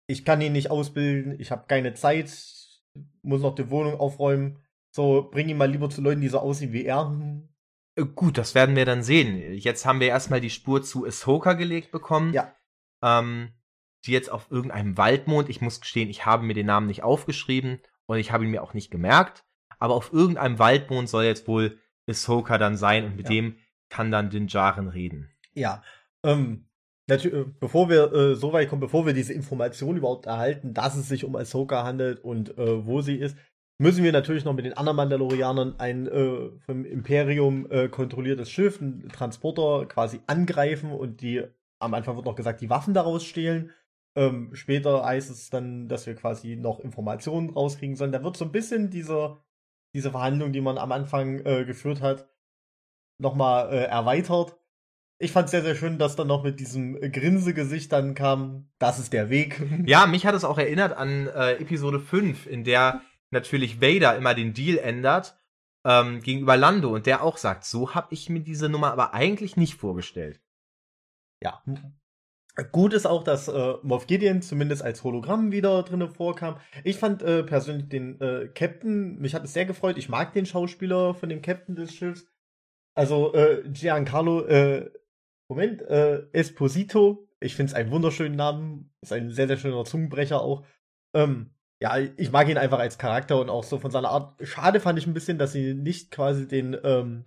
ich 0.08 0.24
kann 0.24 0.40
ihn 0.40 0.54
nicht 0.54 0.72
ausbilden, 0.72 1.38
ich 1.42 1.52
habe 1.52 1.66
keine 1.68 1.94
Zeit, 1.94 2.32
muss 3.22 3.42
noch 3.42 3.56
die 3.56 3.70
Wohnung 3.70 4.00
aufräumen, 4.00 4.60
so, 4.96 5.30
bring 5.30 5.50
ihn 5.50 5.58
mal 5.58 5.70
lieber 5.70 5.90
zu 5.90 6.02
Leuten, 6.02 6.22
die 6.22 6.30
so 6.30 6.40
aussehen 6.40 6.72
wie 6.72 6.86
er. 6.86 7.18
Äh, 7.96 8.06
Gut, 8.06 8.38
das 8.38 8.56
werden 8.56 8.76
wir 8.76 8.86
dann 8.86 9.04
sehen. 9.04 9.54
Jetzt 9.54 9.86
haben 9.86 10.00
wir 10.00 10.08
erstmal 10.08 10.42
die 10.42 10.50
Spur 10.50 10.84
zu 10.84 11.06
Ahsoka 11.06 11.54
gelegt 11.54 11.92
bekommen. 11.92 12.34
Ja. 12.34 12.54
Ähm, 13.04 13.54
die 14.06 14.12
jetzt 14.12 14.32
auf 14.32 14.50
irgendeinem 14.50 14.98
Waldmond, 14.98 15.50
ich 15.50 15.62
muss 15.62 15.80
gestehen, 15.82 16.10
ich 16.10 16.26
habe 16.26 16.44
mir 16.44 16.54
den 16.56 16.66
Namen 16.66 16.88
nicht 16.88 17.04
aufgeschrieben 17.04 17.80
und 18.08 18.18
ich 18.18 18.32
habe 18.32 18.44
ihn 18.44 18.52
mir 18.52 18.64
auch 18.64 18.74
nicht 18.74 18.90
gemerkt, 18.90 19.46
aber 19.78 19.94
auf 19.94 20.12
irgendeinem 20.12 20.58
Waldmond 20.58 21.08
soll 21.08 21.24
jetzt 21.26 21.48
wohl 21.48 21.78
Ahsoka 22.10 22.58
dann 22.58 22.78
sein 22.78 23.06
und 23.06 23.16
mit 23.16 23.26
Ja. 23.26 23.36
dem 23.36 23.58
kann 23.90 24.10
dann 24.12 24.30
Din 24.32 24.48
Djarin 24.48 24.88
reden. 24.88 25.30
Ja, 25.54 25.84
ähm, 26.24 26.68
natürlich, 27.08 27.46
bevor 27.60 27.90
wir 27.90 28.12
äh, 28.12 28.36
so 28.36 28.54
weit 28.54 28.70
kommen, 28.70 28.80
bevor 28.82 29.06
wir 29.06 29.14
diese 29.14 29.34
Information 29.34 29.98
überhaupt 29.98 30.26
erhalten, 30.26 30.74
dass 30.74 30.96
es 30.96 31.08
sich 31.08 31.24
um 31.24 31.36
Ahsoka 31.36 31.84
handelt 31.84 32.24
und 32.24 32.58
äh, 32.58 32.86
wo 32.86 33.02
sie 33.02 33.18
ist, 33.18 33.38
müssen 33.82 34.04
wir 34.04 34.12
natürlich 34.12 34.46
noch 34.46 34.54
mit 34.54 34.66
den 34.66 34.78
anderen 34.78 34.96
Mandalorianern 34.96 35.80
ein 35.80 36.08
äh, 36.08 36.52
vom 36.60 36.86
Imperium 36.86 37.66
äh, 37.72 37.90
kontrolliertes 37.90 38.52
Schiff, 38.52 38.80
ein 38.80 39.10
Transporter 39.10 39.88
quasi 39.88 40.22
angreifen 40.28 40.92
und 40.92 41.22
die, 41.22 41.44
am 41.80 41.96
Anfang 41.96 42.16
wird 42.16 42.28
noch 42.28 42.36
gesagt, 42.36 42.62
die 42.62 42.70
Waffen 42.70 42.94
daraus 42.94 43.26
stehlen. 43.26 43.72
Ähm, 44.16 44.52
später 44.54 45.04
heißt 45.04 45.32
es 45.32 45.50
dann, 45.50 45.88
dass 45.88 46.06
wir 46.06 46.14
quasi 46.14 46.58
noch 46.58 46.80
Informationen 46.80 47.50
rauskriegen 47.50 47.96
sollen. 47.96 48.12
Da 48.12 48.24
wird 48.24 48.38
so 48.38 48.46
ein 48.46 48.52
bisschen 48.52 48.92
dieser, 48.92 49.44
diese 49.96 50.12
Verhandlung, 50.12 50.54
die 50.54 50.62
man 50.62 50.78
am 50.78 50.92
Anfang 50.92 51.40
äh, 51.44 51.66
geführt 51.66 52.02
hat, 52.02 52.30
nochmal 53.18 53.74
äh, 53.74 53.86
erweitert. 53.86 54.60
Ich 55.18 55.32
fand 55.32 55.50
sehr, 55.50 55.64
sehr 55.64 55.76
schön, 55.76 55.98
dass 55.98 56.16
dann 56.16 56.28
noch 56.28 56.44
mit 56.44 56.60
diesem 56.60 57.00
Grinsegesicht 57.00 57.92
dann 57.92 58.14
kam, 58.14 58.70
das 58.78 59.00
ist 59.00 59.12
der 59.12 59.32
Weg. 59.32 59.60
Ja, 59.88 60.06
mich 60.06 60.28
hat 60.28 60.36
es 60.36 60.44
auch 60.44 60.60
erinnert 60.60 60.96
an 60.96 61.28
äh, 61.28 61.54
Episode 61.54 62.00
5, 62.00 62.46
in 62.46 62.64
der 62.64 63.02
natürlich 63.32 63.82
Vader 63.82 64.16
immer 64.16 64.34
den 64.34 64.54
Deal 64.54 64.78
ändert 64.78 65.38
ähm, 65.86 66.22
gegenüber 66.22 66.58
Lando 66.58 66.94
und 66.94 67.06
der 67.06 67.24
auch 67.24 67.38
sagt, 67.38 67.66
so 67.66 67.96
habe 67.96 68.14
ich 68.14 68.30
mir 68.30 68.42
diese 68.42 68.70
Nummer 68.70 68.92
aber 68.92 69.14
eigentlich 69.14 69.58
nicht 69.58 69.76
vorgestellt. 69.76 70.42
Ja. 71.42 71.64
Gut 72.72 72.94
ist 72.94 73.06
auch, 73.06 73.24
dass 73.24 73.48
äh, 73.48 73.76
Moff 73.82 74.08
Gideon 74.08 74.42
zumindest 74.42 74.84
als 74.84 75.04
Hologramm 75.04 75.52
wieder 75.52 75.84
drinne 75.84 76.10
vorkam. 76.10 76.58
Ich 76.84 76.98
fand 76.98 77.24
äh, 77.24 77.44
persönlich 77.44 77.88
den 77.88 78.20
äh, 78.20 78.50
Captain, 78.54 79.18
mich 79.20 79.34
hat 79.34 79.46
es 79.46 79.54
sehr 79.54 79.66
gefreut. 79.66 79.98
Ich 79.98 80.10
mag 80.10 80.34
den 80.34 80.46
Schauspieler 80.46 81.16
von 81.16 81.30
dem 81.30 81.42
Captain 81.42 81.76
des 81.76 81.96
Schiffs. 81.96 82.28
Also 82.94 83.34
äh, 83.34 83.64
Giancarlo, 83.70 84.46
äh, 84.46 84.92
Moment, 85.50 85.82
äh, 85.84 86.28
Esposito. 86.34 87.28
Ich 87.40 87.56
finde 87.56 87.72
es 87.72 87.74
einen 87.74 87.90
wunderschönen 87.90 88.36
Namen. 88.36 88.94
Ist 89.02 89.14
ein 89.14 89.32
sehr, 89.32 89.48
sehr 89.48 89.58
schöner 89.58 89.86
Zungenbrecher 89.86 90.42
auch. 90.42 90.66
Ähm, 91.16 91.56
ja, 91.82 91.98
ich 91.98 92.32
mag 92.32 92.48
ihn 92.48 92.60
einfach 92.60 92.78
als 92.78 93.00
Charakter 93.00 93.42
und 93.42 93.50
auch 93.50 93.64
so 93.64 93.80
von 93.80 93.90
seiner 93.90 94.10
Art. 94.10 94.36
Schade 94.48 94.80
fand 94.80 95.00
ich 95.00 95.08
ein 95.08 95.16
bisschen, 95.16 95.40
dass 95.40 95.52
sie 95.52 95.74
nicht 95.74 96.12
quasi 96.12 96.48
den 96.48 96.78
ähm, 96.84 97.26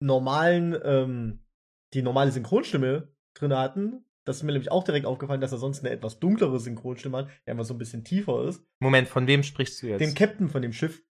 normalen, 0.00 0.78
ähm, 0.84 1.44
die 1.92 2.02
normale 2.02 2.30
Synchronstimme 2.30 3.12
drin 3.34 3.52
hatten. 3.52 4.04
Das 4.24 4.36
ist 4.36 4.42
mir 4.44 4.52
nämlich 4.52 4.70
auch 4.70 4.84
direkt 4.84 5.06
aufgefallen, 5.06 5.40
dass 5.40 5.50
er 5.50 5.58
sonst 5.58 5.80
eine 5.80 5.90
etwas 5.90 6.20
dunklere 6.20 6.60
Synchronstimme 6.60 7.18
hat, 7.18 7.28
die 7.44 7.50
einfach 7.50 7.64
so 7.64 7.74
ein 7.74 7.78
bisschen 7.78 8.04
tiefer 8.04 8.44
ist. 8.44 8.64
Moment, 8.78 9.08
von 9.08 9.26
wem 9.26 9.42
sprichst 9.42 9.82
du 9.82 9.88
jetzt? 9.88 10.00
Den 10.00 10.14
Captain 10.14 10.48
von 10.48 10.62
dem 10.62 10.72
Schiff. 10.72 11.04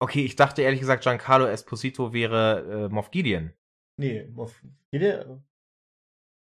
Okay, 0.00 0.24
ich 0.24 0.34
dachte 0.34 0.62
ehrlich 0.62 0.80
gesagt, 0.80 1.04
Giancarlo 1.04 1.46
Esposito 1.46 2.14
wäre 2.14 2.86
äh, 2.86 2.92
Moff 2.92 3.10
Gideon. 3.10 3.52
Nee, 3.98 4.26
Moff 4.32 4.64
Gideon. 4.90 5.44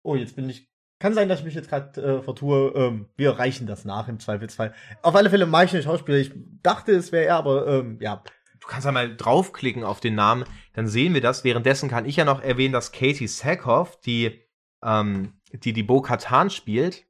Oh, 0.03 0.15
jetzt 0.15 0.37
bin 0.37 0.49
ich 0.49 0.70
kann 1.01 1.13
sein, 1.13 1.27
dass 1.27 1.39
ich 1.39 1.45
mich 1.45 1.55
jetzt 1.55 1.69
gerade 1.69 2.01
äh, 2.01 2.21
vertue. 2.21 2.71
Ähm, 2.75 3.09
wir 3.17 3.31
reichen 3.31 3.67
das 3.67 3.85
nach 3.85 4.07
im 4.07 4.19
Zweifelsfall. 4.19 4.73
Auf 5.01 5.15
alle 5.15 5.29
Fälle 5.29 5.47
mache 5.47 5.65
ich 5.65 5.71
den 5.71 5.83
Schauspieler. 5.83 6.19
Ich 6.19 6.31
dachte, 6.61 6.91
es 6.91 7.11
wäre 7.11 7.25
er, 7.25 7.37
aber 7.37 7.67
ähm, 7.67 7.97
ja. 7.99 8.23
Du 8.59 8.67
kannst 8.67 8.85
ja 8.85 8.91
mal 8.91 9.17
draufklicken 9.17 9.83
auf 9.83 9.99
den 9.99 10.13
Namen, 10.13 10.45
dann 10.73 10.87
sehen 10.87 11.15
wir 11.15 11.21
das. 11.21 11.43
Währenddessen 11.43 11.89
kann 11.89 12.05
ich 12.05 12.17
ja 12.17 12.25
noch 12.25 12.43
erwähnen, 12.43 12.73
dass 12.73 12.91
Katie 12.91 13.27
Sackhoff, 13.27 13.99
die 14.01 14.39
ähm, 14.83 15.33
die 15.51 15.73
die 15.73 15.81
Bo-Katan 15.81 16.51
spielt, 16.51 17.07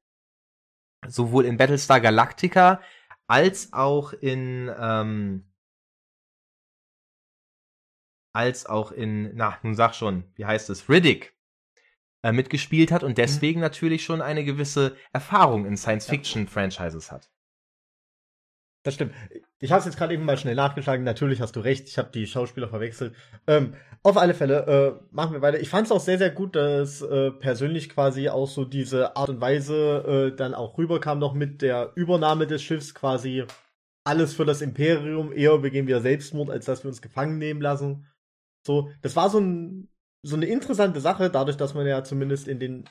sowohl 1.06 1.44
in 1.44 1.58
Battlestar 1.58 2.00
Galactica 2.00 2.80
als 3.28 3.74
auch 3.74 4.14
in 4.14 4.72
ähm, 4.80 5.52
als 8.34 8.66
auch 8.66 8.94
in, 8.94 9.36
na, 9.36 9.58
nun 9.62 9.76
sag 9.76 9.94
schon, 9.94 10.24
wie 10.36 10.46
heißt 10.46 10.70
es, 10.70 10.88
Riddick 10.88 11.36
äh, 12.24 12.32
mitgespielt 12.32 12.92
hat 12.92 13.04
und 13.04 13.12
mhm. 13.12 13.16
deswegen 13.16 13.60
mhm. 13.60 13.66
natürlich 13.66 14.04
schon 14.04 14.22
eine 14.22 14.44
gewisse 14.44 14.96
Erfahrung 15.14 15.66
in 15.66 15.78
Science-Fiction-Franchises 15.78 17.12
hat. 17.12 17.30
Das 18.84 18.96
stimmt. 18.96 19.14
Ich 19.60 19.72
habe 19.72 19.80
es 19.80 19.86
jetzt 19.86 19.98
gerade 19.98 20.14
eben 20.14 20.26
mal 20.26 20.38
schnell 20.38 20.56
nachgeschlagen. 20.56 21.06
Natürlich 21.06 21.40
hast 21.40 21.56
du 21.56 21.60
recht. 21.60 21.88
Ich 21.88 22.00
habe 22.00 22.10
die 22.12 22.26
Schauspieler 22.26 22.68
verwechselt. 22.68 23.16
Ähm, 23.46 23.76
auf 24.02 24.18
alle 24.18 24.34
Fälle 24.34 24.66
äh, 24.66 25.14
machen 25.14 25.34
wir 25.34 25.42
weiter. 25.44 25.60
Ich 25.60 25.70
fand 25.70 25.86
es 25.86 25.92
auch 25.92 26.00
sehr, 26.00 26.18
sehr 26.18 26.32
gut, 26.32 26.56
dass 26.56 27.04
äh, 27.04 27.30
persönlich 27.30 27.90
quasi 27.90 28.30
auch 28.30 28.48
so 28.48 28.66
diese 28.66 29.16
Art 29.16 29.30
und 29.30 29.40
Weise 29.40 30.32
äh, 30.32 30.36
dann 30.36 30.56
auch 30.56 30.80
rüberkam 30.80 31.20
noch 31.20 31.36
mit 31.36 31.62
der 31.62 31.92
Übernahme 31.94 32.48
des 32.48 32.64
Schiffs 32.64 32.96
quasi 32.96 33.46
alles 34.04 34.34
für 34.34 34.46
das 34.46 34.62
Imperium. 34.62 35.32
Eher 35.32 35.60
begehen 35.60 35.86
wir 35.86 36.02
Selbstmord, 36.02 36.50
als 36.50 36.66
dass 36.66 36.84
wir 36.84 36.90
uns 36.90 37.04
gefangen 37.04 37.38
nehmen 37.38 37.62
lassen. 37.62 38.08
So, 38.66 38.90
das 39.04 39.16
war 39.16 39.30
so 39.30 39.40
ein 39.40 39.91
so 40.24 40.36
eine 40.36 40.46
interessante 40.46 41.02
Sache, 41.02 41.30
dadurch, 41.30 41.58
dass 41.58 41.74
man 41.74 41.88
ja 41.88 42.04
zumindest 42.04 42.48
in 42.48 42.60
den 42.60 42.90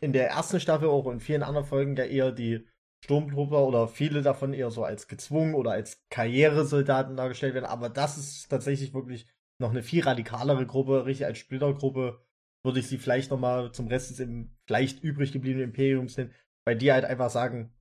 in 0.00 0.12
der 0.12 0.28
ersten 0.30 0.60
Staffel 0.60 0.88
auch 0.88 1.10
in 1.10 1.20
vielen 1.20 1.42
anderen 1.42 1.66
Folgen 1.66 1.96
ja 1.96 2.04
eher 2.04 2.30
die 2.30 2.66
Sturmtruppler 3.04 3.66
oder 3.66 3.88
viele 3.88 4.22
davon 4.22 4.52
eher 4.52 4.70
so 4.70 4.84
als 4.84 5.08
gezwungen 5.08 5.54
oder 5.54 5.72
als 5.72 6.04
Karrieresoldaten 6.10 7.16
dargestellt 7.16 7.54
werden. 7.54 7.64
Aber 7.64 7.88
das 7.88 8.16
ist 8.16 8.48
tatsächlich 8.48 8.94
wirklich 8.94 9.26
noch 9.60 9.70
eine 9.70 9.82
viel 9.82 10.04
radikalere 10.04 10.66
Gruppe, 10.66 11.04
richtig 11.04 11.26
als 11.26 11.38
Splittergruppe 11.38 12.20
würde 12.64 12.80
ich 12.80 12.88
sie 12.88 12.98
vielleicht 12.98 13.30
noch 13.30 13.38
mal 13.38 13.72
zum 13.72 13.88
Rest 13.88 14.10
des 14.10 14.20
im 14.20 14.56
vielleicht 14.66 15.02
übrig 15.02 15.32
gebliebenen 15.32 15.68
Imperiums 15.68 16.16
nennen, 16.16 16.34
bei 16.64 16.74
die 16.74 16.92
halt 16.92 17.04
einfach 17.04 17.30
sagen, 17.30 17.72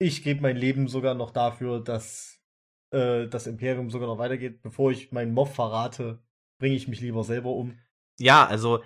ich 0.00 0.22
gebe 0.22 0.40
mein 0.40 0.56
Leben 0.56 0.88
sogar 0.88 1.14
noch 1.14 1.30
dafür, 1.30 1.80
dass 1.80 2.40
äh, 2.90 3.28
das 3.28 3.46
Imperium 3.46 3.90
sogar 3.90 4.08
noch 4.08 4.18
weitergeht, 4.18 4.62
bevor 4.62 4.90
ich 4.90 5.12
meinen 5.12 5.34
Moff 5.34 5.54
verrate, 5.54 6.22
bringe 6.60 6.76
ich 6.76 6.86
mich 6.86 7.00
lieber 7.00 7.24
selber 7.24 7.50
um. 7.50 7.80
Ja, 8.20 8.46
also 8.46 8.84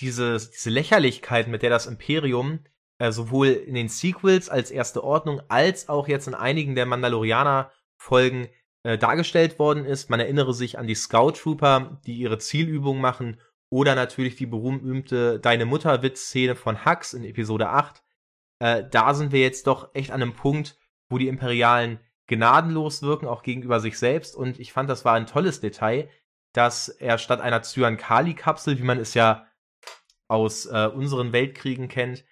diese, 0.00 0.36
diese 0.36 0.70
Lächerlichkeit, 0.70 1.48
mit 1.48 1.62
der 1.62 1.70
das 1.70 1.86
Imperium 1.86 2.60
äh, 2.98 3.12
sowohl 3.12 3.48
in 3.48 3.74
den 3.74 3.88
Sequels 3.88 4.48
als 4.48 4.70
erste 4.70 5.02
Ordnung 5.02 5.40
als 5.48 5.88
auch 5.88 6.08
jetzt 6.08 6.26
in 6.26 6.34
einigen 6.34 6.74
der 6.74 6.84
Mandalorianer-Folgen 6.84 8.48
äh, 8.82 8.98
dargestellt 8.98 9.58
worden 9.58 9.84
ist. 9.84 10.10
Man 10.10 10.20
erinnere 10.20 10.52
sich 10.52 10.78
an 10.78 10.86
die 10.86 10.94
Scout 10.94 11.32
Trooper, 11.32 12.00
die 12.06 12.18
ihre 12.18 12.38
Zielübungen 12.38 13.00
machen, 13.00 13.40
oder 13.70 13.94
natürlich 13.94 14.36
die 14.36 14.46
berühmte 14.46 15.38
Deine 15.40 15.66
Mutter-Witz-Szene 15.66 16.56
von 16.56 16.86
Hux 16.86 17.12
in 17.12 17.24
Episode 17.24 17.68
8. 17.68 18.02
Äh, 18.60 18.84
da 18.90 19.14
sind 19.14 19.30
wir 19.30 19.40
jetzt 19.40 19.66
doch 19.66 19.94
echt 19.94 20.10
an 20.10 20.22
einem 20.22 20.34
Punkt, 20.34 20.78
wo 21.10 21.18
die 21.18 21.28
Imperialen 21.28 22.00
gnadenlos 22.26 23.02
wirken, 23.02 23.26
auch 23.26 23.42
gegenüber 23.42 23.80
sich 23.80 23.98
selbst. 23.98 24.34
Und 24.34 24.58
ich 24.58 24.72
fand, 24.72 24.88
das 24.88 25.04
war 25.04 25.14
ein 25.14 25.26
tolles 25.26 25.60
Detail, 25.60 26.08
dass 26.52 26.88
er 26.88 27.18
statt 27.18 27.40
einer 27.40 27.62
Cyan-Kali-Kapsel, 27.62 28.78
wie 28.78 28.84
man 28.84 28.98
es 28.98 29.14
ja 29.14 29.46
aus 30.28 30.66
äh, 30.66 30.90
unseren 30.92 31.32
Weltkriegen 31.32 31.88
kennt, 31.88 32.24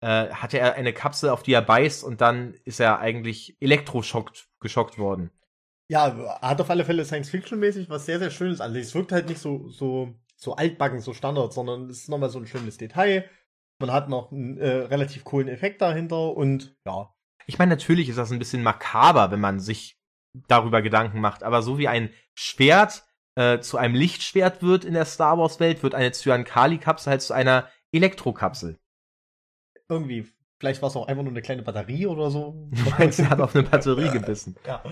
äh, 0.00 0.30
hatte 0.30 0.58
er 0.58 0.74
eine 0.74 0.92
Kapsel, 0.92 1.30
auf 1.30 1.42
die 1.42 1.52
er 1.52 1.62
beißt 1.62 2.04
und 2.04 2.20
dann 2.20 2.54
ist 2.64 2.80
er 2.80 2.98
eigentlich 2.98 3.56
elektroschockt 3.60 4.48
geschockt 4.60 4.98
worden. 4.98 5.30
Ja, 5.88 6.38
hat 6.40 6.60
auf 6.60 6.70
alle 6.70 6.84
Fälle 6.84 7.04
Science-Fiction-mäßig 7.04 7.90
was 7.90 8.06
sehr, 8.06 8.18
sehr 8.18 8.30
Schönes 8.30 8.60
an. 8.60 8.74
Es 8.74 8.94
wirkt 8.94 9.12
halt 9.12 9.28
nicht 9.28 9.40
so, 9.40 9.68
so, 9.68 10.14
so 10.36 10.56
altbacken, 10.56 11.00
so 11.00 11.12
Standard, 11.12 11.52
sondern 11.52 11.90
es 11.90 12.02
ist 12.02 12.08
nochmal 12.08 12.30
so 12.30 12.38
ein 12.38 12.46
schönes 12.46 12.78
Detail. 12.78 13.28
Man 13.78 13.92
hat 13.92 14.08
noch 14.08 14.32
einen 14.32 14.58
äh, 14.58 14.68
relativ 14.68 15.24
coolen 15.24 15.48
Effekt 15.48 15.82
dahinter 15.82 16.34
und 16.36 16.74
ja. 16.86 17.12
Ich 17.46 17.58
meine, 17.58 17.70
natürlich 17.70 18.08
ist 18.08 18.18
das 18.18 18.30
ein 18.30 18.38
bisschen 18.38 18.62
makaber, 18.62 19.30
wenn 19.30 19.40
man 19.40 19.60
sich 19.60 20.00
darüber 20.48 20.80
Gedanken 20.80 21.20
macht, 21.20 21.42
aber 21.42 21.62
so 21.62 21.78
wie 21.78 21.88
ein 21.88 22.10
Schwert 22.34 23.04
äh, 23.34 23.60
zu 23.60 23.78
einem 23.78 23.94
Lichtschwert 23.94 24.62
wird 24.62 24.84
in 24.84 24.94
der 24.94 25.04
Star 25.04 25.38
Wars 25.38 25.60
Welt, 25.60 25.82
wird 25.82 25.94
eine 25.94 26.12
Cyan-Kali-Kapsel 26.12 27.10
halt 27.10 27.22
zu 27.22 27.32
einer 27.32 27.68
Elektrokapsel. 27.92 28.78
Irgendwie. 29.88 30.26
Vielleicht 30.58 30.80
war 30.80 30.90
es 30.90 30.96
auch 30.96 31.08
einfach 31.08 31.22
nur 31.24 31.32
eine 31.32 31.42
kleine 31.42 31.62
Batterie 31.62 32.06
oder 32.06 32.30
so. 32.30 32.68
Meinst, 32.98 33.18
er 33.18 33.30
hat 33.30 33.40
auf 33.40 33.54
eine 33.54 33.68
Batterie 33.68 34.10
gebissen. 34.12 34.56
Ja. 34.66 34.82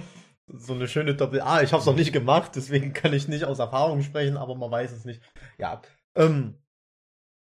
So 0.46 0.74
eine 0.74 0.88
schöne 0.88 1.14
Doppel. 1.14 1.42
Ah, 1.42 1.62
ich 1.62 1.72
habe 1.72 1.80
es 1.80 1.86
noch 1.86 1.94
nicht 1.94 2.12
gemacht, 2.12 2.52
deswegen 2.56 2.92
kann 2.92 3.12
ich 3.12 3.28
nicht 3.28 3.44
aus 3.44 3.60
Erfahrung 3.60 4.02
sprechen, 4.02 4.36
aber 4.36 4.56
man 4.56 4.70
weiß 4.70 4.90
es 4.90 5.04
nicht. 5.04 5.22
Ja. 5.58 5.80
Ähm, 6.16 6.58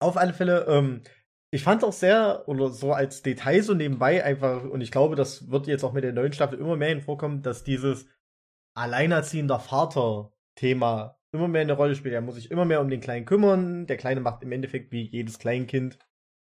auf 0.01 0.17
alle 0.17 0.35
Fälle, 0.35 0.67
ähm, 0.67 1.03
ich 1.53 1.63
fand 1.63 1.85
auch 1.85 1.93
sehr, 1.93 2.45
oder 2.49 2.71
so 2.71 2.93
als 2.93 3.23
Detail 3.23 3.63
so 3.63 3.75
nebenbei 3.75 4.25
einfach, 4.25 4.65
und 4.65 4.81
ich 4.81 4.91
glaube, 4.91 5.15
das 5.15 5.49
wird 5.49 5.69
jetzt 5.69 5.85
auch 5.85 5.93
mit 5.93 6.03
der 6.03 6.13
neuen 6.13 6.33
Staffel 6.33 6.59
immer 6.59 6.77
mehr 6.77 6.89
hinvorkommen, 6.89 7.43
dass 7.43 7.63
dieses 7.63 8.07
alleinerziehender 8.75 9.61
Vater 9.61 10.33
Thema 10.59 11.19
immer 11.33 11.49
mehr 11.49 11.63
eine 11.63 11.75
Rolle 11.75 11.95
spielt. 11.95 12.15
Er 12.15 12.21
muss 12.21 12.35
sich 12.35 12.51
immer 12.51 12.65
mehr 12.65 12.81
um 12.81 12.91
den 12.91 13.01
Kleinen 13.01 13.27
kümmern. 13.27 13.87
Der 13.87 13.97
Kleine 13.97 14.21
macht 14.21 14.43
im 14.43 14.53
Endeffekt 14.53 14.93
wie 14.93 15.03
jedes 15.03 15.39
Kleinkind 15.39 15.99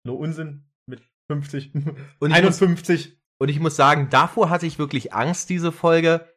nur 0.05 0.19
Unsinn 0.19 0.65
mit 0.87 1.01
50 1.31 1.73
und 2.19 2.31
51. 2.31 3.09
Muss, 3.09 3.17
und 3.39 3.49
ich 3.49 3.59
muss 3.59 3.75
sagen, 3.75 4.09
davor 4.09 4.49
hatte 4.49 4.65
ich 4.65 4.79
wirklich 4.79 5.13
Angst, 5.13 5.49
diese 5.49 5.71
Folge, 5.71 6.29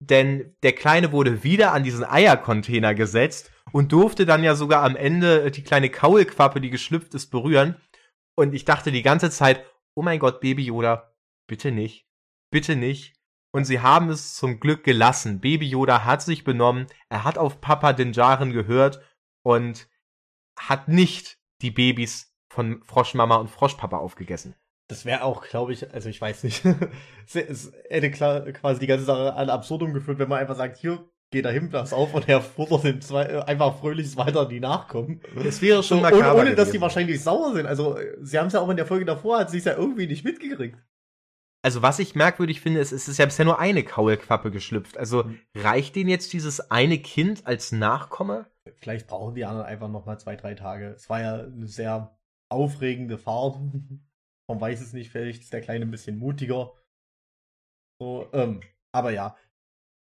denn 0.00 0.54
der 0.62 0.72
Kleine 0.72 1.10
wurde 1.12 1.42
wieder 1.42 1.72
an 1.72 1.82
diesen 1.82 2.04
Eiercontainer 2.04 2.94
gesetzt 2.94 3.50
und 3.72 3.92
durfte 3.92 4.26
dann 4.26 4.44
ja 4.44 4.54
sogar 4.54 4.82
am 4.82 4.94
Ende 4.94 5.50
die 5.50 5.64
kleine 5.64 5.90
Kaulquappe, 5.90 6.60
die 6.60 6.70
geschlüpft 6.70 7.14
ist, 7.14 7.30
berühren. 7.30 7.76
Und 8.38 8.54
ich 8.54 8.66
dachte 8.66 8.92
die 8.92 9.02
ganze 9.02 9.30
Zeit, 9.30 9.64
oh 9.94 10.02
mein 10.02 10.18
Gott, 10.18 10.40
Baby 10.40 10.64
Yoda, 10.64 11.14
bitte 11.48 11.72
nicht, 11.72 12.06
bitte 12.52 12.76
nicht. 12.76 13.15
Und 13.56 13.64
sie 13.64 13.80
haben 13.80 14.10
es 14.10 14.34
zum 14.34 14.60
Glück 14.60 14.84
gelassen. 14.84 15.40
Baby 15.40 15.66
Yoda 15.66 16.04
hat 16.04 16.20
sich 16.20 16.44
benommen, 16.44 16.88
er 17.08 17.24
hat 17.24 17.38
auf 17.38 17.62
Papa 17.62 17.94
Dinjaren 17.94 18.52
gehört 18.52 19.00
und 19.42 19.88
hat 20.58 20.88
nicht 20.88 21.38
die 21.62 21.70
Babys 21.70 22.34
von 22.50 22.82
Froschmama 22.82 23.36
und 23.36 23.48
Froschpapa 23.48 23.96
aufgegessen. 23.96 24.56
Das 24.88 25.06
wäre 25.06 25.22
auch, 25.22 25.42
glaube 25.42 25.72
ich, 25.72 25.90
also 25.94 26.10
ich 26.10 26.20
weiß 26.20 26.44
nicht, 26.44 26.66
es 27.32 27.72
hätte 27.88 28.10
klar, 28.10 28.42
quasi 28.52 28.78
die 28.78 28.86
ganze 28.86 29.06
Sache 29.06 29.32
an 29.32 29.48
Absurdum 29.48 29.94
geführt, 29.94 30.18
wenn 30.18 30.28
man 30.28 30.40
einfach 30.40 30.56
sagt, 30.56 30.76
hier, 30.76 31.08
geh 31.30 31.40
da 31.40 31.48
hin, 31.48 31.70
pass 31.70 31.94
auf 31.94 32.12
und 32.12 32.28
er 32.28 32.42
futtert 32.42 32.84
dem 32.84 33.00
zwei, 33.00 33.42
einfach 33.42 33.78
fröhlich 33.78 34.18
weiter 34.18 34.44
die 34.44 34.60
nachkommen. 34.60 35.22
Es 35.46 35.62
wäre 35.62 35.82
schon 35.82 36.00
so, 36.00 36.06
ohne, 36.08 36.34
ohne 36.34 36.54
dass 36.54 36.72
die 36.72 36.80
wahrscheinlich 36.82 37.22
sauer 37.22 37.54
sind. 37.54 37.64
Also, 37.64 37.96
sie 38.20 38.38
haben 38.38 38.48
es 38.48 38.52
ja 38.52 38.60
auch 38.60 38.68
in 38.68 38.76
der 38.76 38.84
Folge 38.84 39.06
davor, 39.06 39.38
hat 39.38 39.50
sie 39.50 39.58
es 39.58 39.64
ja 39.64 39.78
irgendwie 39.78 40.06
nicht 40.06 40.26
mitgekriegt. 40.26 40.76
Also 41.66 41.82
was 41.82 41.98
ich 41.98 42.14
merkwürdig 42.14 42.60
finde, 42.60 42.78
ist, 42.78 42.92
es 42.92 43.08
ist 43.08 43.18
ja 43.18 43.24
bisher 43.24 43.44
nur 43.44 43.58
eine 43.58 43.82
Kaulquappe 43.82 44.52
geschlüpft. 44.52 44.96
Also 44.96 45.24
mhm. 45.24 45.40
reicht 45.56 45.96
denen 45.96 46.08
jetzt 46.08 46.32
dieses 46.32 46.70
eine 46.70 46.96
Kind 46.96 47.44
als 47.44 47.72
Nachkomme? 47.72 48.46
vielleicht 48.76 49.08
brauchen 49.08 49.34
die 49.34 49.44
anderen 49.44 49.66
einfach 49.66 49.88
noch 49.88 50.06
mal 50.06 50.16
zwei, 50.16 50.36
drei 50.36 50.54
Tage. 50.54 50.90
Es 50.90 51.10
war 51.10 51.20
ja 51.20 51.40
eine 51.40 51.66
sehr 51.66 52.16
aufregende 52.48 53.18
Fahrt. 53.18 53.56
Man 54.48 54.60
weiß 54.60 54.80
es 54.80 54.92
nicht, 54.92 55.10
vielleicht 55.10 55.42
ist 55.42 55.52
der 55.52 55.60
Kleine 55.60 55.86
ein 55.86 55.90
bisschen 55.90 56.20
mutiger. 56.20 56.72
So, 58.00 58.28
ähm, 58.32 58.60
aber 58.92 59.10
ja. 59.10 59.36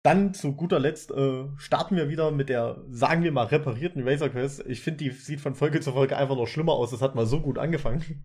Dann 0.05 0.33
zu 0.33 0.55
guter 0.55 0.79
Letzt 0.79 1.11
äh, 1.11 1.49
starten 1.57 1.97
wir 1.97 2.07
wieder 2.07 2.31
mit 2.31 2.47
der, 2.47 2.81
sagen 2.87 3.23
wir 3.23 3.33
mal, 3.33 3.47
reparierten 3.47 4.07
Razor 4.07 4.29
Quest. 4.29 4.65
Ich 4.67 4.79
finde, 4.79 5.03
die 5.03 5.11
sieht 5.11 5.41
von 5.41 5.55
Folge 5.55 5.81
zu 5.81 5.91
Folge 5.91 6.15
einfach 6.15 6.37
noch 6.37 6.47
schlimmer 6.47 6.71
aus. 6.71 6.91
Das 6.91 7.01
hat 7.01 7.13
mal 7.13 7.25
so 7.25 7.41
gut 7.41 7.57
angefangen. 7.57 8.23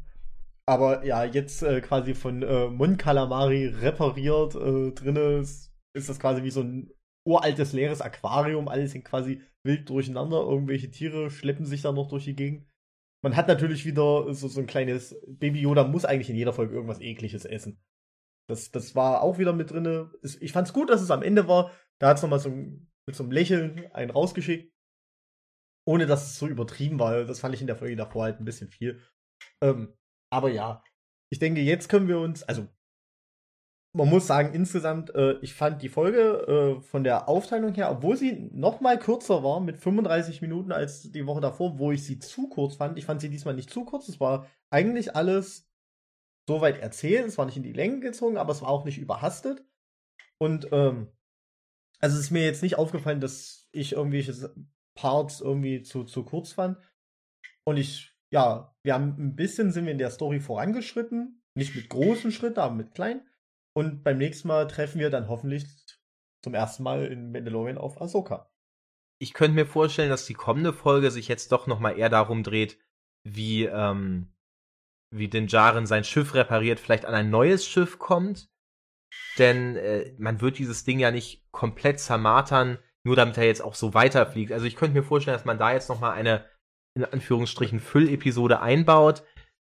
Aber 0.68 1.04
ja, 1.04 1.24
jetzt 1.24 1.62
äh, 1.62 1.80
quasi 1.80 2.14
von 2.14 2.42
äh, 2.42 2.68
Mon 2.68 2.96
Calamari 2.96 3.66
repariert 3.66 4.56
äh, 4.56 4.90
drinne 4.92 5.38
ist, 5.38 5.72
ist 5.94 6.08
das 6.08 6.18
quasi 6.18 6.42
wie 6.42 6.50
so 6.50 6.60
ein 6.60 6.90
uraltes 7.24 7.72
leeres 7.72 8.00
Aquarium. 8.00 8.68
Alles 8.68 8.92
hängt 8.92 9.04
quasi 9.04 9.42
wild 9.64 9.88
durcheinander. 9.88 10.38
Irgendwelche 10.38 10.90
Tiere 10.90 11.30
schleppen 11.30 11.66
sich 11.66 11.82
da 11.82 11.92
noch 11.92 12.08
durch 12.08 12.24
die 12.24 12.34
Gegend. 12.34 12.66
Man 13.22 13.36
hat 13.36 13.48
natürlich 13.48 13.86
wieder 13.86 14.32
so, 14.34 14.48
so 14.48 14.60
ein 14.60 14.66
kleines 14.66 15.16
Baby 15.26 15.60
Yoda 15.60 15.84
muss 15.84 16.04
eigentlich 16.04 16.30
in 16.30 16.36
jeder 16.36 16.52
Folge 16.52 16.74
irgendwas 16.74 17.00
ekliges 17.00 17.44
essen. 17.44 17.80
Das, 18.48 18.70
das 18.70 18.94
war 18.94 19.22
auch 19.22 19.38
wieder 19.38 19.52
mit 19.52 19.70
drinne. 19.70 20.12
Ich 20.40 20.52
fand's 20.52 20.72
gut, 20.72 20.90
dass 20.90 21.00
es 21.00 21.10
am 21.10 21.22
Ende 21.22 21.48
war. 21.48 21.72
Da 22.00 22.08
hat's 22.08 22.22
nochmal 22.22 22.38
so 22.38 22.50
mit 22.50 23.14
so 23.14 23.22
einem 23.22 23.32
Lächeln 23.32 23.90
einen 23.92 24.10
rausgeschickt. 24.10 24.72
Ohne 25.88 26.06
dass 26.06 26.26
es 26.26 26.38
so 26.38 26.48
übertrieben 26.48 26.98
war. 26.98 27.24
Das 27.24 27.40
fand 27.40 27.54
ich 27.54 27.60
in 27.60 27.68
der 27.68 27.76
Folge 27.76 27.96
davor 27.96 28.24
halt 28.24 28.40
ein 28.40 28.44
bisschen 28.44 28.68
viel. 28.68 29.00
Ähm, 29.62 29.96
aber 30.30 30.50
ja, 30.50 30.82
ich 31.30 31.38
denke, 31.38 31.60
jetzt 31.60 31.88
können 31.88 32.08
wir 32.08 32.18
uns, 32.18 32.42
also 32.42 32.68
man 33.96 34.10
muss 34.10 34.26
sagen, 34.26 34.52
insgesamt, 34.52 35.14
äh, 35.14 35.38
ich 35.40 35.54
fand 35.54 35.80
die 35.80 35.88
Folge 35.88 36.78
äh, 36.78 36.82
von 36.82 37.02
der 37.02 37.30
Aufteilung 37.30 37.72
her, 37.74 37.90
obwohl 37.90 38.16
sie 38.16 38.50
noch 38.52 38.82
mal 38.82 38.98
kürzer 38.98 39.42
war, 39.42 39.58
mit 39.60 39.78
35 39.78 40.42
Minuten 40.42 40.70
als 40.70 41.10
die 41.10 41.26
Woche 41.26 41.40
davor, 41.40 41.78
wo 41.78 41.92
ich 41.92 42.04
sie 42.04 42.18
zu 42.18 42.48
kurz 42.48 42.76
fand. 42.76 42.98
Ich 42.98 43.06
fand 43.06 43.22
sie 43.22 43.30
diesmal 43.30 43.54
nicht 43.54 43.70
zu 43.70 43.86
kurz. 43.86 44.08
Es 44.08 44.20
war 44.20 44.46
eigentlich 44.70 45.16
alles 45.16 45.70
soweit 46.46 46.78
erzählt. 46.78 47.26
Es 47.26 47.38
war 47.38 47.46
nicht 47.46 47.56
in 47.56 47.62
die 47.62 47.72
Länge 47.72 48.00
gezogen, 48.00 48.36
aber 48.36 48.52
es 48.52 48.60
war 48.60 48.68
auch 48.68 48.84
nicht 48.84 48.98
überhastet. 48.98 49.64
Und 50.38 50.68
ähm, 50.72 51.08
also 51.98 52.16
es 52.16 52.24
ist 52.24 52.30
mir 52.30 52.44
jetzt 52.44 52.62
nicht 52.62 52.76
aufgefallen, 52.76 53.20
dass 53.20 53.68
ich 53.72 53.92
irgendwelche 53.92 54.54
Parts 54.94 55.40
irgendwie 55.40 55.82
zu, 55.82 56.04
zu 56.04 56.22
kurz 56.22 56.52
fand. 56.52 56.78
Und 57.64 57.78
ich, 57.78 58.15
ja, 58.32 58.74
wir 58.82 58.94
haben 58.94 59.16
ein 59.18 59.36
bisschen 59.36 59.70
sind 59.72 59.84
wir 59.84 59.92
in 59.92 59.98
der 59.98 60.10
Story 60.10 60.40
vorangeschritten. 60.40 61.42
Nicht 61.54 61.74
mit 61.74 61.88
großen 61.88 62.32
Schritten, 62.32 62.60
aber 62.60 62.74
mit 62.74 62.94
kleinen. 62.94 63.26
Und 63.74 64.04
beim 64.04 64.18
nächsten 64.18 64.48
Mal 64.48 64.66
treffen 64.66 65.00
wir 65.00 65.10
dann 65.10 65.28
hoffentlich 65.28 65.66
zum 66.42 66.54
ersten 66.54 66.82
Mal 66.82 67.06
in 67.06 67.32
Mandalorian 67.32 67.78
auf 67.78 68.00
Ahsoka. 68.00 68.50
Ich 69.18 69.32
könnte 69.32 69.54
mir 69.54 69.66
vorstellen, 69.66 70.10
dass 70.10 70.26
die 70.26 70.34
kommende 70.34 70.72
Folge 70.72 71.10
sich 71.10 71.28
jetzt 71.28 71.50
doch 71.52 71.66
noch 71.66 71.80
mal 71.80 71.98
eher 71.98 72.10
darum 72.10 72.42
dreht, 72.42 72.78
wie 73.24 73.64
ähm, 73.64 74.32
wie 75.10 75.28
Din 75.28 75.46
Djarin 75.46 75.86
sein 75.86 76.04
Schiff 76.04 76.34
repariert, 76.34 76.80
vielleicht 76.80 77.04
an 77.04 77.14
ein 77.14 77.30
neues 77.30 77.66
Schiff 77.66 77.98
kommt. 77.98 78.50
Denn 79.38 79.76
äh, 79.76 80.14
man 80.18 80.40
wird 80.40 80.58
dieses 80.58 80.84
Ding 80.84 80.98
ja 80.98 81.10
nicht 81.10 81.50
komplett 81.52 82.00
zermartern, 82.00 82.78
nur 83.04 83.16
damit 83.16 83.38
er 83.38 83.44
jetzt 83.44 83.62
auch 83.62 83.74
so 83.74 83.94
weiterfliegt. 83.94 84.52
Also 84.52 84.66
ich 84.66 84.76
könnte 84.76 84.96
mir 84.96 85.04
vorstellen, 85.04 85.36
dass 85.36 85.44
man 85.44 85.58
da 85.58 85.72
jetzt 85.72 85.88
noch 85.88 86.00
mal 86.00 86.12
eine 86.12 86.44
in 86.96 87.04
Anführungsstrichen 87.04 87.78
Füllepisode 87.78 88.60
einbaut. 88.60 89.22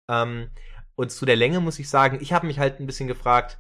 Ähm, 0.09 0.51
und 0.95 1.11
zu 1.11 1.27
der 1.27 1.37
Länge 1.37 1.61
muss 1.61 1.79
ich 1.79 1.91
sagen, 1.91 2.19
ich 2.23 2.33
habe 2.33 2.47
mich 2.47 2.59
halt 2.59 2.81
ein 2.81 2.87
bisschen 2.87 3.09
gefragt, 3.09 3.59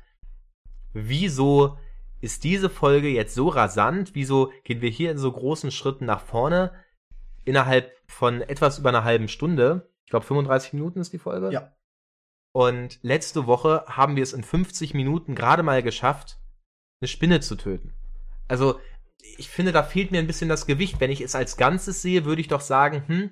wieso 0.94 1.76
ist 2.20 2.44
diese 2.44 2.70
Folge 2.70 3.08
jetzt 3.08 3.34
so 3.34 3.48
rasant? 3.48 4.14
Wieso 4.14 4.52
gehen 4.64 4.80
wir 4.80 4.88
hier 4.88 5.10
in 5.10 5.18
so 5.18 5.30
großen 5.30 5.70
Schritten 5.70 6.06
nach 6.06 6.22
vorne 6.22 6.72
innerhalb 7.44 7.92
von 8.06 8.40
etwas 8.40 8.78
über 8.78 8.88
einer 8.88 9.04
halben 9.04 9.28
Stunde? 9.28 9.90
Ich 10.04 10.10
glaube, 10.10 10.24
35 10.24 10.72
Minuten 10.72 11.00
ist 11.00 11.12
die 11.12 11.18
Folge. 11.18 11.52
Ja. 11.52 11.76
Und 12.52 13.00
letzte 13.02 13.46
Woche 13.46 13.84
haben 13.86 14.16
wir 14.16 14.22
es 14.22 14.32
in 14.32 14.42
50 14.44 14.94
Minuten 14.94 15.34
gerade 15.34 15.62
mal 15.62 15.82
geschafft, 15.82 16.38
eine 17.00 17.08
Spinne 17.08 17.40
zu 17.40 17.56
töten. 17.56 17.92
Also, 18.48 18.80
ich 19.36 19.50
finde, 19.50 19.72
da 19.72 19.82
fehlt 19.82 20.12
mir 20.12 20.20
ein 20.20 20.26
bisschen 20.26 20.48
das 20.48 20.66
Gewicht. 20.66 21.00
Wenn 21.00 21.10
ich 21.10 21.20
es 21.20 21.34
als 21.34 21.56
Ganzes 21.56 22.00
sehe, 22.00 22.24
würde 22.24 22.40
ich 22.40 22.48
doch 22.48 22.62
sagen, 22.62 23.02
hm, 23.06 23.30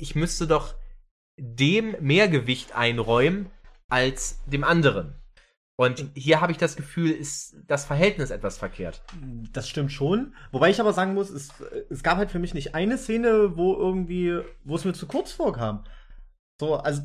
ich 0.00 0.14
müsste 0.14 0.46
doch 0.46 0.74
dem 1.36 1.96
mehr 2.00 2.28
Gewicht 2.28 2.74
einräumen 2.74 3.50
als 3.88 4.40
dem 4.46 4.64
anderen. 4.64 5.14
Und 5.76 6.04
hier 6.14 6.42
habe 6.42 6.52
ich 6.52 6.58
das 6.58 6.76
Gefühl, 6.76 7.10
ist 7.10 7.56
das 7.66 7.86
Verhältnis 7.86 8.28
etwas 8.28 8.58
verkehrt. 8.58 9.02
Das 9.52 9.66
stimmt 9.66 9.90
schon. 9.90 10.34
Wobei 10.52 10.68
ich 10.68 10.78
aber 10.78 10.92
sagen 10.92 11.14
muss, 11.14 11.30
es, 11.30 11.48
es 11.88 12.02
gab 12.02 12.18
halt 12.18 12.30
für 12.30 12.38
mich 12.38 12.52
nicht 12.52 12.74
eine 12.74 12.98
Szene, 12.98 13.56
wo 13.56 13.74
irgendwie, 13.74 14.40
wo 14.62 14.76
es 14.76 14.84
mir 14.84 14.92
zu 14.92 15.06
kurz 15.06 15.32
vorkam. 15.32 15.84
So, 16.60 16.76
also 16.76 17.00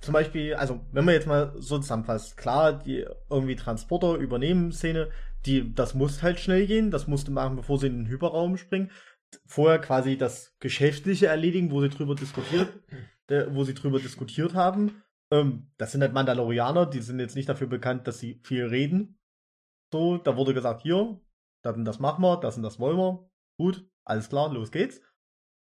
zum 0.00 0.12
Beispiel, 0.12 0.54
also 0.54 0.80
wenn 0.92 1.04
man 1.04 1.14
jetzt 1.14 1.26
mal 1.26 1.52
so 1.56 1.78
zusammenfasst, 1.80 2.36
klar, 2.36 2.72
die 2.72 3.04
irgendwie 3.28 3.56
Transporter 3.56 4.14
übernehmen 4.14 4.70
Szene, 4.70 5.10
die, 5.44 5.74
das 5.74 5.94
muss 5.94 6.22
halt 6.22 6.38
schnell 6.38 6.66
gehen, 6.66 6.92
das 6.92 7.08
musste 7.08 7.32
machen, 7.32 7.56
bevor 7.56 7.78
sie 7.78 7.88
in 7.88 8.04
den 8.04 8.08
Hyperraum 8.08 8.56
springen. 8.56 8.92
Vorher 9.46 9.80
quasi 9.80 10.16
das 10.16 10.54
Geschäftliche 10.60 11.26
erledigen, 11.26 11.70
wo 11.70 11.80
sie 11.80 11.88
drüber 11.88 12.14
diskutiert, 12.14 12.68
wo 13.50 13.64
sie 13.64 13.74
drüber 13.74 13.98
diskutiert 13.98 14.54
haben 14.54 15.02
ähm, 15.32 15.70
das 15.78 15.92
sind 15.92 16.02
halt 16.02 16.12
Mandalorianer, 16.12 16.86
die 16.86 17.00
sind 17.00 17.18
jetzt 17.18 17.34
nicht 17.34 17.48
dafür 17.48 17.66
bekannt, 17.66 18.06
dass 18.06 18.18
sie 18.18 18.38
viel 18.44 18.66
reden. 18.66 19.18
So, 19.90 20.18
da 20.18 20.36
wurde 20.36 20.52
gesagt, 20.52 20.82
hier, 20.82 21.18
das 21.62 21.74
und 21.76 21.86
das 21.86 21.98
machen 21.98 22.22
wir, 22.22 22.36
das 22.36 22.58
und 22.58 22.62
das 22.62 22.78
wollen 22.78 22.98
wir. 22.98 23.30
Gut, 23.58 23.88
alles 24.04 24.28
klar, 24.28 24.52
los 24.52 24.70
geht's. 24.70 25.00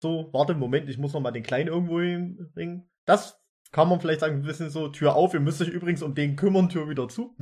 So, 0.02 0.30
warte, 0.32 0.54
Moment, 0.54 0.90
ich 0.90 0.98
muss 0.98 1.14
noch 1.14 1.20
mal 1.20 1.32
den 1.32 1.44
Kleinen 1.44 1.68
irgendwo 1.68 2.00
hinbringen. 2.00 2.90
Das 3.06 3.42
kann 3.72 3.90
man 3.90 4.00
vielleicht 4.00 4.22
sagen, 4.22 4.36
ein 4.36 4.42
bisschen 4.44 4.70
so, 4.70 4.88
Tür 4.88 5.16
auf, 5.16 5.34
ihr 5.34 5.42
müsst 5.42 5.62
euch 5.62 5.68
übrigens 5.68 6.02
um 6.02 6.16
den 6.16 6.38
kümmern, 6.38 6.70
Tür 6.70 6.88
wieder 6.88 7.10
zu. 7.10 7.36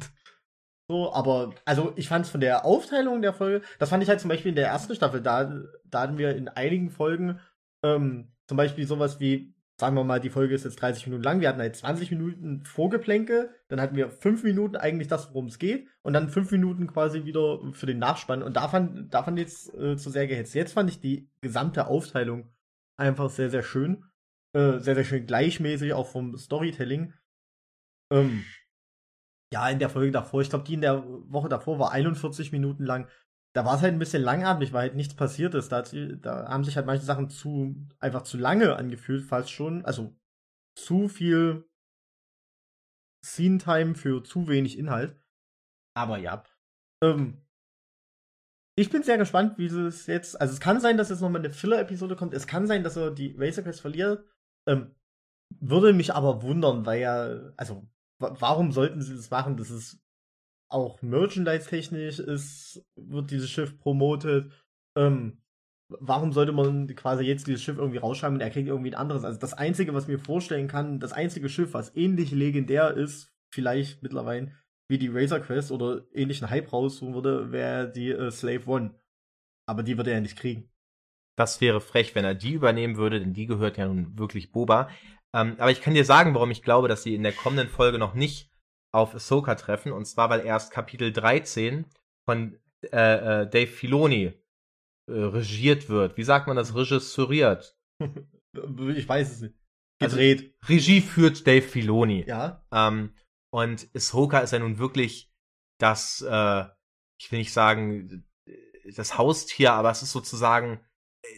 So, 0.88 1.12
aber, 1.13 1.56
also 1.65 1.93
ich 1.95 2.08
fand 2.08 2.26
es 2.26 2.32
von 2.32 2.41
der 2.41 2.63
Aufteilung 2.63 3.21
der 3.21 3.34
Folge, 3.34 3.65
das 3.80 3.89
fand 3.89 4.04
ich 4.04 4.10
halt 4.10 4.19
zum 4.19 4.30
Beispiel 4.30 4.50
in 4.50 4.56
der 4.56 4.67
ersten 4.67 4.93
Staffel, 4.93 5.21
da, 5.21 5.63
da 5.86 6.02
hatten 6.02 6.17
wir 6.17 6.36
in 6.36 6.48
einigen 6.48 6.91
Folgen 6.91 7.39
ähm, 7.84 8.32
zum 8.48 8.58
Beispiel 8.58 8.86
sowas 8.86 9.19
wie, 9.19 9.56
sagen 9.80 9.95
wir 9.95 10.04
mal, 10.04 10.19
die 10.19 10.30
Folge 10.30 10.54
ist 10.54 10.63
jetzt 10.63 10.82
30 10.82 11.08
Minuten 11.08 11.24
lang. 11.24 11.41
Wir 11.41 11.50
hatten 11.50 11.60
halt 11.60 11.76
20 11.76 12.12
Minuten 12.12 12.63
Vorgeplänke, 12.65 13.50
dann 13.67 13.82
hatten 13.82 13.95
wir 13.95 14.10
5 14.10 14.43
Minuten 14.43 14.76
eigentlich 14.76 15.08
das, 15.08 15.30
worum 15.30 15.48
es 15.48 15.60
geht, 15.60 15.88
und 16.04 16.13
dann 16.13 16.30
5 16.30 16.52
Minuten 16.52 16.88
quasi 16.88 17.26
wieder 17.26 17.60
für 17.74 17.88
den 17.88 18.00
Nachspann. 18.00 18.43
Und 18.43 18.56
da 18.56 18.67
fand, 18.67 19.13
da 19.13 19.24
fand 19.24 19.39
ich 19.39 19.45
jetzt 19.45 19.74
äh, 19.74 19.98
zu 19.98 20.10
sehr 20.10 20.28
gehetzt. 20.28 20.54
Jetzt 20.54 20.74
fand 20.74 20.89
ich 20.89 21.00
die 21.00 21.30
gesamte 21.41 21.88
Aufteilung 21.88 22.54
einfach 22.98 23.30
sehr, 23.30 23.50
sehr 23.50 23.63
schön. 23.63 24.06
Äh, 24.54 24.80
sehr, 24.80 24.95
sehr 24.95 25.04
schön 25.04 25.26
gleichmäßig, 25.26 25.93
auch 25.93 26.08
vom 26.08 26.38
Storytelling. 26.38 27.13
Ähm, 28.12 28.45
ja, 29.55 29.69
in 29.69 29.79
der 29.79 29.89
Folge 29.89 30.11
davor, 30.11 30.41
ich 30.41 30.49
glaube, 30.49 30.65
die 30.65 30.73
in 30.73 30.81
der 30.81 31.03
Woche 31.27 31.49
davor 31.49 31.79
war 31.79 31.91
41 31.91 32.51
Minuten 32.51 32.83
lang 32.85 33.07
da 33.55 33.63
war 33.63 33.75
es 33.75 33.81
halt 33.81 33.93
ein 33.93 33.99
bisschen 33.99 34.21
langatmig, 34.21 34.73
weil 34.73 34.81
halt 34.81 34.95
nichts 34.95 35.15
passiert 35.15 35.55
ist. 35.55 35.71
Da, 35.71 35.81
da, 35.81 36.49
haben 36.49 36.65
sich 36.65 36.75
halt 36.75 36.85
manche 36.85 37.05
Sachen 37.05 37.29
zu 37.29 37.73
einfach 37.99 38.23
zu 38.23 38.37
lange 38.37 38.75
angefühlt, 38.75 39.23
fast 39.23 39.49
schon. 39.49 39.85
Also 39.85 40.13
zu 40.77 41.07
viel 41.07 41.65
Scene-Time 43.23 43.95
für 43.95 44.23
zu 44.25 44.49
wenig 44.49 44.77
Inhalt. 44.77 45.15
Aber 45.95 46.17
ja. 46.17 46.43
Ähm, 47.01 47.45
ich 48.77 48.89
bin 48.89 49.03
sehr 49.03 49.17
gespannt, 49.17 49.57
wie 49.57 49.67
es 49.67 50.05
jetzt. 50.07 50.39
Also 50.41 50.53
es 50.53 50.59
kann 50.59 50.81
sein, 50.81 50.97
dass 50.97 51.09
jetzt 51.09 51.21
nochmal 51.21 51.39
eine 51.39 51.53
Filler-Episode 51.53 52.17
kommt. 52.17 52.33
Es 52.33 52.47
kann 52.47 52.67
sein, 52.67 52.83
dass 52.83 52.97
er 52.97 53.11
die 53.11 53.35
Razor 53.37 53.63
Quest 53.63 53.79
verliert. 53.79 54.25
Ähm, 54.67 54.93
würde 55.61 55.93
mich 55.93 56.13
aber 56.13 56.41
wundern, 56.41 56.85
weil 56.85 56.99
ja, 56.99 57.53
also 57.55 57.87
warum 58.19 58.71
sollten 58.71 59.01
sie 59.01 59.15
das 59.15 59.30
machen? 59.30 59.58
Das 59.58 59.69
ist 59.69 59.99
auch 60.69 61.01
merchandise-technisch 61.01 62.19
ist, 62.19 62.84
wird 62.95 63.32
dieses 63.32 63.49
Schiff 63.49 63.78
promotet. 63.80 64.51
Ähm, 64.97 65.41
warum 65.89 66.32
sollte 66.34 66.51
man 66.51 66.88
quasi 66.95 67.23
jetzt 67.23 67.47
dieses 67.47 67.62
Schiff 67.62 67.78
irgendwie 67.78 67.99
rausschreiben 67.99 68.36
und 68.36 68.41
er 68.41 68.49
kriegt 68.49 68.67
irgendwie 68.67 68.91
ein 68.91 68.99
anderes? 68.99 69.23
Also 69.23 69.39
das 69.39 69.54
Einzige, 69.54 69.93
was 69.93 70.08
mir 70.08 70.19
vorstellen 70.19 70.67
kann, 70.67 70.99
das 70.99 71.13
einzige 71.13 71.49
Schiff, 71.49 71.73
was 71.73 71.95
ähnlich 71.95 72.32
legendär 72.32 72.91
ist, 72.95 73.32
vielleicht 73.54 74.01
mittlerweile 74.01 74.51
wie 74.88 74.97
die 74.97 75.10
Razor 75.10 75.39
Quest 75.39 75.71
oder 75.71 76.06
ähnlichen 76.13 76.49
Hype 76.49 76.71
raussuchen 76.71 77.13
würde, 77.15 77.51
wäre 77.51 77.91
die 77.91 78.12
äh, 78.12 78.32
Slave 78.32 78.67
One. 78.67 78.99
Aber 79.67 79.82
die 79.82 79.97
würde 79.97 80.12
er 80.12 80.21
nicht 80.21 80.38
kriegen. 80.38 80.69
Das 81.38 81.60
wäre 81.60 81.82
frech, 81.82 82.15
wenn 82.15 82.23
er 82.23 82.36
die 82.36 82.54
übernehmen 82.54 82.97
würde, 82.97 83.19
denn 83.19 83.34
die 83.34 83.47
gehört 83.47 83.78
ja 83.78 83.88
nun 83.88 84.17
wirklich 84.17 84.51
Boba. 84.51 84.89
Ähm, 85.36 85.56
aber 85.60 85.69
ich 85.69 85.82
kann 85.82 85.93
dir 85.93 86.06
sagen, 86.06 86.34
warum 86.34 86.50
ich 86.50 86.63
glaube, 86.63 86.88
dass 86.88 87.04
sie 87.04 87.13
in 87.13 87.24
der 87.24 87.34
kommenden 87.34 87.67
Folge 87.67 87.98
noch 87.98 88.13
nicht 88.13 88.50
auf 88.93 89.13
Ahsoka 89.13 89.56
treffen. 89.56 89.91
Und 89.91 90.06
zwar, 90.06 90.30
weil 90.30 90.45
erst 90.45 90.71
Kapitel 90.71 91.12
13 91.12 91.86
von 92.26 92.58
äh, 92.93 93.41
äh, 93.41 93.50
Dave 93.50 93.67
Filoni 93.67 94.34
äh, 95.08 95.12
regiert 95.12 95.89
wird. 95.89 96.15
Wie 96.15 96.24
sagt 96.24 96.48
man 96.48 96.56
das? 96.56 96.74
Regisseuriert. 96.74 97.78
ich 98.00 99.10
weiß 99.10 99.32
es 99.34 99.41
nicht. 99.41 99.56
Also 100.02 100.15
Gedreht. 100.15 100.56
Also, 100.62 100.74
Regie 100.74 101.02
führt 101.02 101.45
Dave 101.45 101.62
Filoni. 101.62 102.24
Ja. 102.26 102.65
Ähm, 102.71 103.13
und 103.52 103.89
Ahsoka 103.93 104.39
ist 104.39 104.52
ja 104.52 104.60
nun 104.60 104.78
wirklich 104.78 105.34
das, 105.80 106.21
äh, 106.21 106.65
ich 107.19 107.32
will 107.32 107.39
nicht 107.39 107.54
sagen, 107.54 108.26
das 108.95 109.17
Haustier, 109.17 109.74
aber 109.74 109.91
es 109.91 110.02
ist 110.02 110.12
sozusagen 110.12 110.80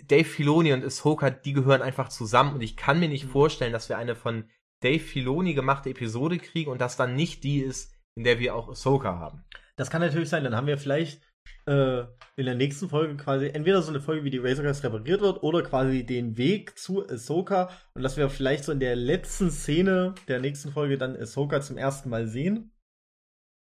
Dave 0.07 0.25
Filoni 0.25 0.73
und 0.73 0.83
Ahsoka, 0.85 1.29
die 1.29 1.53
gehören 1.53 1.81
einfach 1.81 2.09
zusammen 2.09 2.53
und 2.55 2.61
ich 2.61 2.75
kann 2.77 2.99
mir 2.99 3.09
nicht 3.09 3.25
Mhm. 3.25 3.29
vorstellen, 3.29 3.73
dass 3.73 3.89
wir 3.89 3.97
eine 3.97 4.15
von 4.15 4.49
Dave 4.81 4.99
Filoni 4.99 5.53
gemachte 5.53 5.89
Episode 5.89 6.37
kriegen 6.37 6.69
und 6.71 6.79
das 6.81 6.97
dann 6.97 7.15
nicht 7.15 7.43
die 7.43 7.59
ist, 7.59 7.93
in 8.15 8.23
der 8.23 8.39
wir 8.39 8.55
auch 8.55 8.69
Ahsoka 8.69 9.17
haben. 9.19 9.43
Das 9.75 9.89
kann 9.89 10.01
natürlich 10.01 10.29
sein, 10.29 10.43
dann 10.43 10.55
haben 10.55 10.67
wir 10.67 10.77
vielleicht 10.77 11.21
äh, 11.65 12.01
in 12.35 12.45
der 12.45 12.55
nächsten 12.55 12.89
Folge 12.89 13.15
quasi 13.15 13.47
entweder 13.47 13.81
so 13.81 13.89
eine 13.89 14.01
Folge, 14.01 14.23
wie 14.25 14.29
die 14.29 14.37
Razorcast 14.37 14.83
repariert 14.83 15.21
wird, 15.21 15.43
oder 15.43 15.61
quasi 15.63 16.05
den 16.05 16.37
Weg 16.37 16.77
zu 16.77 17.07
Ahsoka 17.07 17.69
und 17.93 18.03
dass 18.03 18.17
wir 18.17 18.29
vielleicht 18.29 18.65
so 18.65 18.71
in 18.73 18.79
der 18.81 18.95
letzten 18.97 19.49
Szene 19.51 20.13
der 20.27 20.39
nächsten 20.41 20.71
Folge 20.73 20.97
dann 20.97 21.15
Ahsoka 21.15 21.61
zum 21.61 21.77
ersten 21.77 22.09
Mal 22.09 22.27
sehen. 22.27 22.71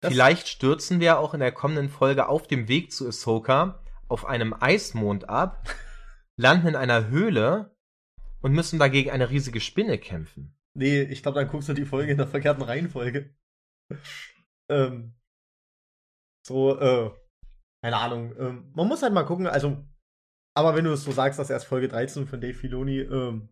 Das- 0.01 0.11
Vielleicht 0.13 0.47
stürzen 0.47 0.99
wir 0.99 1.17
auch 1.19 1.33
in 1.33 1.39
der 1.39 1.51
kommenden 1.53 1.89
Folge 1.89 2.27
auf 2.27 2.45
dem 2.47 2.67
Weg 2.67 2.91
zu 2.91 3.07
Ahsoka 3.07 3.81
auf 4.09 4.25
einem 4.25 4.53
Eismond 4.59 5.29
ab, 5.29 5.63
landen 6.37 6.67
in 6.67 6.75
einer 6.75 7.09
Höhle 7.09 7.75
und 8.41 8.53
müssen 8.53 8.79
dagegen 8.79 9.11
eine 9.11 9.29
riesige 9.29 9.59
Spinne 9.59 9.97
kämpfen. 9.97 10.55
Nee, 10.75 11.01
ich 11.01 11.23
glaube, 11.23 11.39
dann 11.39 11.49
guckst 11.49 11.69
du 11.69 11.73
die 11.73 11.85
Folge 11.85 12.11
in 12.11 12.17
der 12.17 12.27
verkehrten 12.27 12.63
Reihenfolge. 12.63 13.35
ähm, 14.69 15.15
so, 16.45 16.79
äh, 16.79 17.11
keine 17.83 17.97
Ahnung. 17.97 18.35
Ähm, 18.37 18.71
man 18.75 18.87
muss 18.87 19.01
halt 19.01 19.13
mal 19.13 19.23
gucken, 19.23 19.47
also, 19.47 19.83
aber 20.55 20.75
wenn 20.75 20.85
du 20.85 20.91
es 20.91 21.03
so 21.03 21.11
sagst, 21.11 21.39
dass 21.39 21.49
erst 21.49 21.65
Folge 21.65 21.87
13 21.87 22.27
von 22.27 22.39
Dave 22.39 22.53
Filoni 22.53 22.99
ähm, 22.99 23.49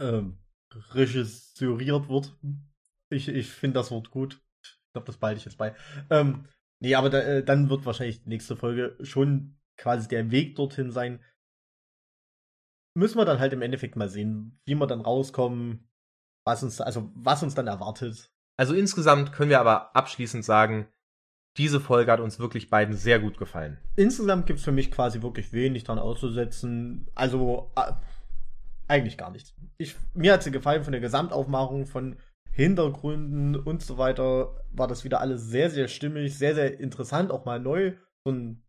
ähm, 0.00 0.38
regisseuriert 0.72 2.08
wird, 2.08 2.36
ich, 3.12 3.28
ich 3.28 3.50
finde 3.50 3.74
das 3.74 3.90
Wort 3.90 4.10
gut. 4.10 4.40
Ich 4.62 4.92
glaube, 4.92 5.06
das 5.06 5.16
behalte 5.16 5.38
ich 5.38 5.44
jetzt 5.44 5.58
bei. 5.58 5.74
Ähm, 6.10 6.46
nee, 6.80 6.94
aber 6.94 7.10
da, 7.10 7.18
äh, 7.20 7.44
dann 7.44 7.68
wird 7.70 7.86
wahrscheinlich 7.86 8.22
die 8.22 8.28
nächste 8.28 8.56
Folge 8.56 8.96
schon 9.02 9.58
quasi 9.76 10.08
der 10.08 10.30
Weg 10.30 10.54
dorthin 10.56 10.90
sein. 10.90 11.20
Müssen 12.96 13.18
wir 13.18 13.24
dann 13.24 13.40
halt 13.40 13.52
im 13.52 13.62
Endeffekt 13.62 13.96
mal 13.96 14.08
sehen, 14.08 14.60
wie 14.66 14.74
wir 14.74 14.86
dann 14.86 15.00
rauskommen, 15.00 15.88
was 16.46 16.62
uns, 16.62 16.80
also 16.80 17.10
was 17.14 17.42
uns 17.42 17.54
dann 17.54 17.66
erwartet. 17.66 18.30
Also 18.56 18.74
insgesamt 18.74 19.32
können 19.32 19.50
wir 19.50 19.60
aber 19.60 19.94
abschließend 19.96 20.44
sagen, 20.44 20.88
diese 21.56 21.80
Folge 21.80 22.10
hat 22.10 22.20
uns 22.20 22.38
wirklich 22.38 22.70
beiden 22.70 22.96
sehr 22.96 23.20
gut 23.20 23.38
gefallen. 23.38 23.78
Insgesamt 23.96 24.46
gibt 24.46 24.58
es 24.58 24.64
für 24.64 24.72
mich 24.72 24.90
quasi 24.90 25.22
wirklich 25.22 25.52
wenig 25.52 25.84
dran 25.84 25.98
auszusetzen. 25.98 27.08
Also 27.14 27.70
äh, 27.76 27.92
eigentlich 28.88 29.16
gar 29.16 29.30
nichts. 29.30 29.54
Ich, 29.78 29.96
mir 30.14 30.32
hat 30.32 30.42
sie 30.42 30.50
gefallen 30.50 30.84
von 30.84 30.92
der 30.92 31.00
Gesamtaufmachung, 31.00 31.86
von 31.86 32.16
Hintergründen 32.50 33.56
und 33.56 33.82
so 33.82 33.98
weiter. 33.98 34.64
War 34.72 34.88
das 34.88 35.04
wieder 35.04 35.20
alles 35.20 35.46
sehr, 35.46 35.70
sehr 35.70 35.88
stimmig, 35.88 36.36
sehr, 36.36 36.54
sehr 36.54 36.80
interessant, 36.80 37.30
auch 37.30 37.44
mal 37.44 37.60
neu. 37.60 37.94
So 38.24 38.32
ein, 38.32 38.63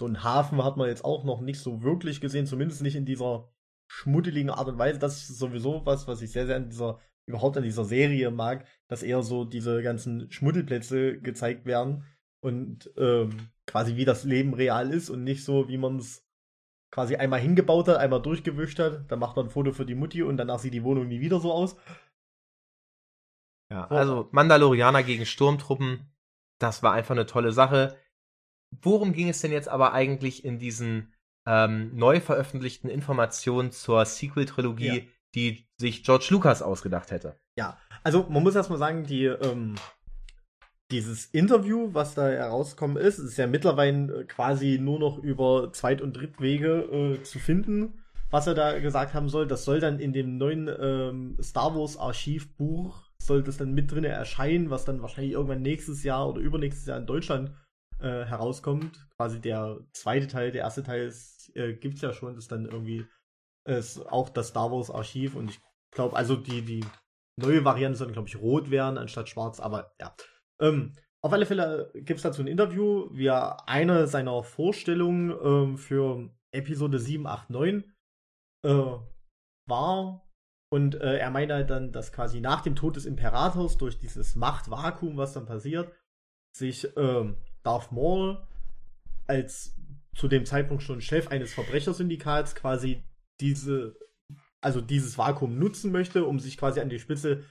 so 0.00 0.06
ein 0.06 0.22
Hafen 0.22 0.62
hat 0.64 0.76
man 0.76 0.88
jetzt 0.88 1.04
auch 1.04 1.24
noch 1.24 1.40
nicht 1.40 1.60
so 1.60 1.82
wirklich 1.82 2.20
gesehen, 2.20 2.46
zumindest 2.46 2.82
nicht 2.82 2.96
in 2.96 3.06
dieser 3.06 3.48
schmuddeligen 3.86 4.50
Art 4.50 4.68
und 4.68 4.78
Weise. 4.78 4.98
Das 4.98 5.28
ist 5.28 5.38
sowieso 5.38 5.84
was, 5.84 6.08
was 6.08 6.22
ich 6.22 6.32
sehr, 6.32 6.46
sehr 6.46 6.56
an 6.56 6.70
dieser, 6.70 6.98
überhaupt 7.26 7.56
an 7.56 7.62
dieser 7.62 7.84
Serie 7.84 8.30
mag, 8.30 8.66
dass 8.88 9.02
eher 9.02 9.22
so 9.22 9.44
diese 9.44 9.82
ganzen 9.82 10.30
Schmuddelplätze 10.30 11.20
gezeigt 11.20 11.66
werden 11.66 12.04
und 12.40 12.90
ähm, 12.96 13.50
quasi 13.66 13.96
wie 13.96 14.04
das 14.04 14.24
Leben 14.24 14.54
real 14.54 14.90
ist 14.92 15.10
und 15.10 15.22
nicht 15.24 15.44
so, 15.44 15.68
wie 15.68 15.78
man 15.78 15.96
es 15.96 16.26
quasi 16.90 17.16
einmal 17.16 17.40
hingebaut 17.40 17.88
hat, 17.88 17.96
einmal 17.96 18.20
durchgewischt 18.20 18.78
hat, 18.78 19.10
dann 19.10 19.18
macht 19.18 19.36
man 19.36 19.46
ein 19.46 19.50
Foto 19.50 19.72
für 19.72 19.86
die 19.86 19.94
Mutti 19.94 20.22
und 20.22 20.36
danach 20.36 20.58
sieht 20.58 20.74
die 20.74 20.84
Wohnung 20.84 21.08
nie 21.08 21.20
wieder 21.20 21.40
so 21.40 21.52
aus. 21.52 21.76
Ja, 23.70 23.88
So. 23.88 23.94
also 23.94 24.28
Mandalorianer 24.32 25.02
gegen 25.02 25.24
Sturmtruppen, 25.24 26.12
das 26.58 26.82
war 26.82 26.92
einfach 26.92 27.14
eine 27.14 27.26
tolle 27.26 27.52
Sache. 27.52 27.96
Worum 28.80 29.12
ging 29.12 29.28
es 29.28 29.40
denn 29.40 29.52
jetzt 29.52 29.68
aber 29.68 29.92
eigentlich 29.92 30.44
in 30.44 30.58
diesen 30.58 31.12
ähm, 31.46 31.90
neu 31.94 32.20
veröffentlichten 32.20 32.88
Informationen 32.88 33.72
zur 33.72 34.04
Sequel-Trilogie, 34.04 34.86
Ja. 34.98 35.02
die 35.34 35.66
sich 35.78 36.04
George 36.04 36.28
Lucas 36.30 36.62
ausgedacht 36.62 37.10
hätte? 37.10 37.36
Ja, 37.58 37.76
also 38.02 38.26
man 38.30 38.42
muss 38.42 38.54
erstmal 38.54 38.78
sagen, 38.78 39.04
die, 39.04 39.24
ähm, 39.26 39.74
dieses 40.90 41.26
Interview, 41.26 41.90
was 41.92 42.14
da 42.14 42.28
herausgekommen 42.28 42.96
ist, 42.96 43.18
ist 43.18 43.36
ja 43.38 43.46
mittlerweile 43.46 44.20
äh, 44.20 44.24
quasi 44.24 44.78
nur 44.80 44.98
noch 44.98 45.18
über 45.18 45.72
Zweit- 45.72 46.02
und 46.02 46.14
Drittwege 46.16 47.18
äh, 47.18 47.22
zu 47.22 47.38
finden, 47.38 48.02
was 48.30 48.46
er 48.46 48.54
da 48.54 48.78
gesagt 48.78 49.14
haben 49.14 49.28
soll. 49.28 49.46
Das 49.46 49.64
soll 49.64 49.80
dann 49.80 49.98
in 49.98 50.12
dem 50.12 50.38
neuen 50.38 50.68
ähm, 50.80 51.36
Star 51.42 51.74
Wars 51.74 51.96
Archivbuch, 51.96 53.10
soll 53.18 53.42
das 53.42 53.56
dann 53.56 53.72
mit 53.72 53.90
drin 53.90 54.04
erscheinen, 54.04 54.70
was 54.70 54.84
dann 54.84 55.02
wahrscheinlich 55.02 55.32
irgendwann 55.32 55.62
nächstes 55.62 56.02
Jahr 56.02 56.28
oder 56.28 56.40
übernächstes 56.40 56.86
Jahr 56.86 56.98
in 56.98 57.06
Deutschland 57.06 57.52
äh, 58.02 58.24
herauskommt. 58.24 59.06
Quasi 59.16 59.40
der 59.40 59.78
zweite 59.92 60.26
Teil, 60.26 60.52
der 60.52 60.62
erste 60.62 60.82
Teil 60.82 61.12
äh, 61.54 61.74
gibt's 61.74 62.02
ja 62.02 62.12
schon, 62.12 62.34
das 62.34 62.48
dann 62.48 62.66
irgendwie 62.66 63.06
ist 63.64 64.00
auch 64.10 64.28
das 64.28 64.48
Star 64.48 64.72
Wars 64.72 64.90
Archiv 64.90 65.36
und 65.36 65.50
ich 65.50 65.60
glaube, 65.92 66.16
also 66.16 66.36
die, 66.36 66.62
die 66.62 66.84
neue 67.40 67.64
Variante 67.64 67.98
soll, 67.98 68.12
glaube 68.12 68.28
ich, 68.28 68.36
rot 68.36 68.70
werden 68.70 68.98
anstatt 68.98 69.28
schwarz, 69.28 69.60
aber 69.60 69.94
ja. 70.00 70.14
Ähm, 70.60 70.94
auf 71.24 71.32
alle 71.32 71.46
Fälle 71.46 71.92
gibt 71.94 72.18
es 72.18 72.22
dazu 72.22 72.42
ein 72.42 72.48
Interview, 72.48 73.08
wie 73.12 73.26
er 73.26 73.68
eine 73.68 74.08
seiner 74.08 74.42
Vorstellungen 74.42 75.30
ähm, 75.30 75.78
für 75.78 76.30
Episode 76.52 76.98
7, 76.98 77.26
8, 77.26 77.50
9 77.50 77.84
äh, 78.64 78.96
war. 79.68 80.28
Und 80.72 80.94
äh, 80.96 81.18
er 81.18 81.30
meinte 81.30 81.54
halt 81.54 81.70
dann, 81.70 81.92
dass 81.92 82.12
quasi 82.12 82.40
nach 82.40 82.62
dem 82.62 82.74
Tod 82.74 82.96
des 82.96 83.04
Imperators 83.04 83.76
durch 83.76 83.98
dieses 83.98 84.34
Machtvakuum, 84.34 85.16
was 85.16 85.34
dann 85.34 85.46
passiert, 85.46 85.92
sich 86.56 86.88
ähm, 86.96 87.36
Darth 87.62 87.92
Maul 87.92 88.46
als 89.26 89.76
zu 90.14 90.28
dem 90.28 90.44
Zeitpunkt 90.44 90.82
schon 90.82 91.00
Chef 91.00 91.28
eines 91.28 91.54
Verbrechersyndikats 91.54 92.54
quasi 92.54 93.02
diese, 93.40 93.96
also 94.60 94.80
dieses 94.80 95.16
Vakuum 95.16 95.58
nutzen 95.58 95.90
möchte, 95.92 96.24
um 96.24 96.38
sich 96.38 96.56
quasi 96.56 96.80
an 96.80 96.90
die 96.90 96.98
Spitze 96.98 97.44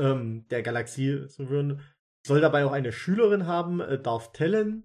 ähm, 0.00 0.46
der 0.48 0.62
Galaxie 0.62 1.26
zu 1.28 1.46
führen. 1.46 1.80
Soll 2.26 2.40
dabei 2.40 2.64
auch 2.64 2.72
eine 2.72 2.92
Schülerin 2.92 3.46
haben, 3.46 3.80
äh, 3.80 4.00
Darth 4.00 4.34
Talon. 4.34 4.84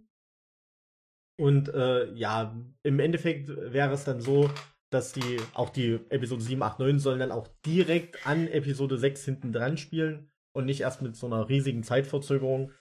Und 1.39 1.69
äh, 1.69 2.11
ja, 2.13 2.55
im 2.83 2.99
Endeffekt 2.99 3.49
wäre 3.49 3.93
es 3.93 4.03
dann 4.03 4.21
so, 4.21 4.51
dass 4.91 5.13
die, 5.13 5.37
auch 5.53 5.69
die 5.69 5.99
Episode 6.09 6.41
7, 6.41 6.61
8, 6.61 6.79
9 6.79 6.99
sollen 6.99 7.19
dann 7.19 7.31
auch 7.31 7.47
direkt 7.65 8.27
an 8.27 8.47
Episode 8.47 8.97
6 8.97 9.25
hinten 9.25 9.53
dran 9.53 9.77
spielen 9.77 10.29
und 10.53 10.65
nicht 10.65 10.81
erst 10.81 11.01
mit 11.01 11.15
so 11.15 11.27
einer 11.27 11.47
riesigen 11.47 11.83
Zeitverzögerung. 11.83 12.71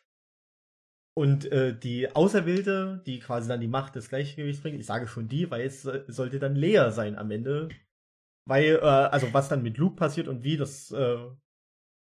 Und 1.17 1.51
äh, 1.51 1.77
die 1.79 2.15
Auserwählte, 2.15 3.03
die 3.05 3.19
quasi 3.19 3.49
dann 3.49 3.61
die 3.61 3.69
Macht 3.69 3.97
des 3.97 4.09
Gleichgewichts 4.09 4.63
bringt, 4.63 4.79
ich 4.79 4.87
sage 4.87 5.09
schon 5.09 5.29
die, 5.29 5.51
weil 5.51 5.63
es 5.63 5.83
sollte 5.83 6.39
dann 6.39 6.55
Lea 6.55 6.91
sein 6.91 7.17
am 7.17 7.31
Ende. 7.31 7.69
Weil, 8.47 8.77
äh, 8.77 8.85
also 8.85 9.33
was 9.33 9.49
dann 9.49 9.63
mit 9.63 9.77
Luke 9.77 9.97
passiert 9.97 10.29
und 10.29 10.45
wie, 10.45 10.57
das 10.57 10.91
äh, 10.93 11.19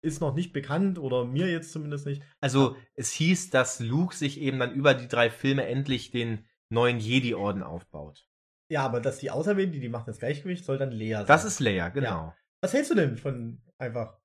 ist 0.03 0.21
noch 0.21 0.33
nicht 0.33 0.53
bekannt 0.53 0.97
oder 0.97 1.25
mir 1.25 1.49
jetzt 1.49 1.71
zumindest 1.71 2.05
nicht. 2.05 2.23
Also 2.39 2.75
es 2.95 3.11
hieß, 3.11 3.49
dass 3.49 3.79
Luke 3.79 4.15
sich 4.15 4.39
eben 4.39 4.59
dann 4.59 4.73
über 4.73 4.93
die 4.93 5.07
drei 5.07 5.29
Filme 5.29 5.65
endlich 5.65 6.11
den 6.11 6.47
neuen 6.69 6.99
Jedi-Orden 6.99 7.63
aufbaut. 7.63 8.27
Ja, 8.71 8.83
aber 8.85 9.01
dass 9.01 9.17
die 9.17 9.31
Auserwählte, 9.31 9.73
die 9.73 9.79
die 9.81 9.89
Macht 9.89 10.07
des 10.07 10.19
Gleichgewichts, 10.19 10.65
soll 10.65 10.77
dann 10.77 10.91
Lea 10.91 11.15
sein. 11.15 11.25
Das 11.27 11.43
ist 11.43 11.59
Leia, 11.59 11.89
genau. 11.89 12.33
Was 12.61 12.73
hältst 12.73 12.91
du 12.91 12.95
denn 12.95 13.17
von 13.17 13.61
einfach? 13.77 14.17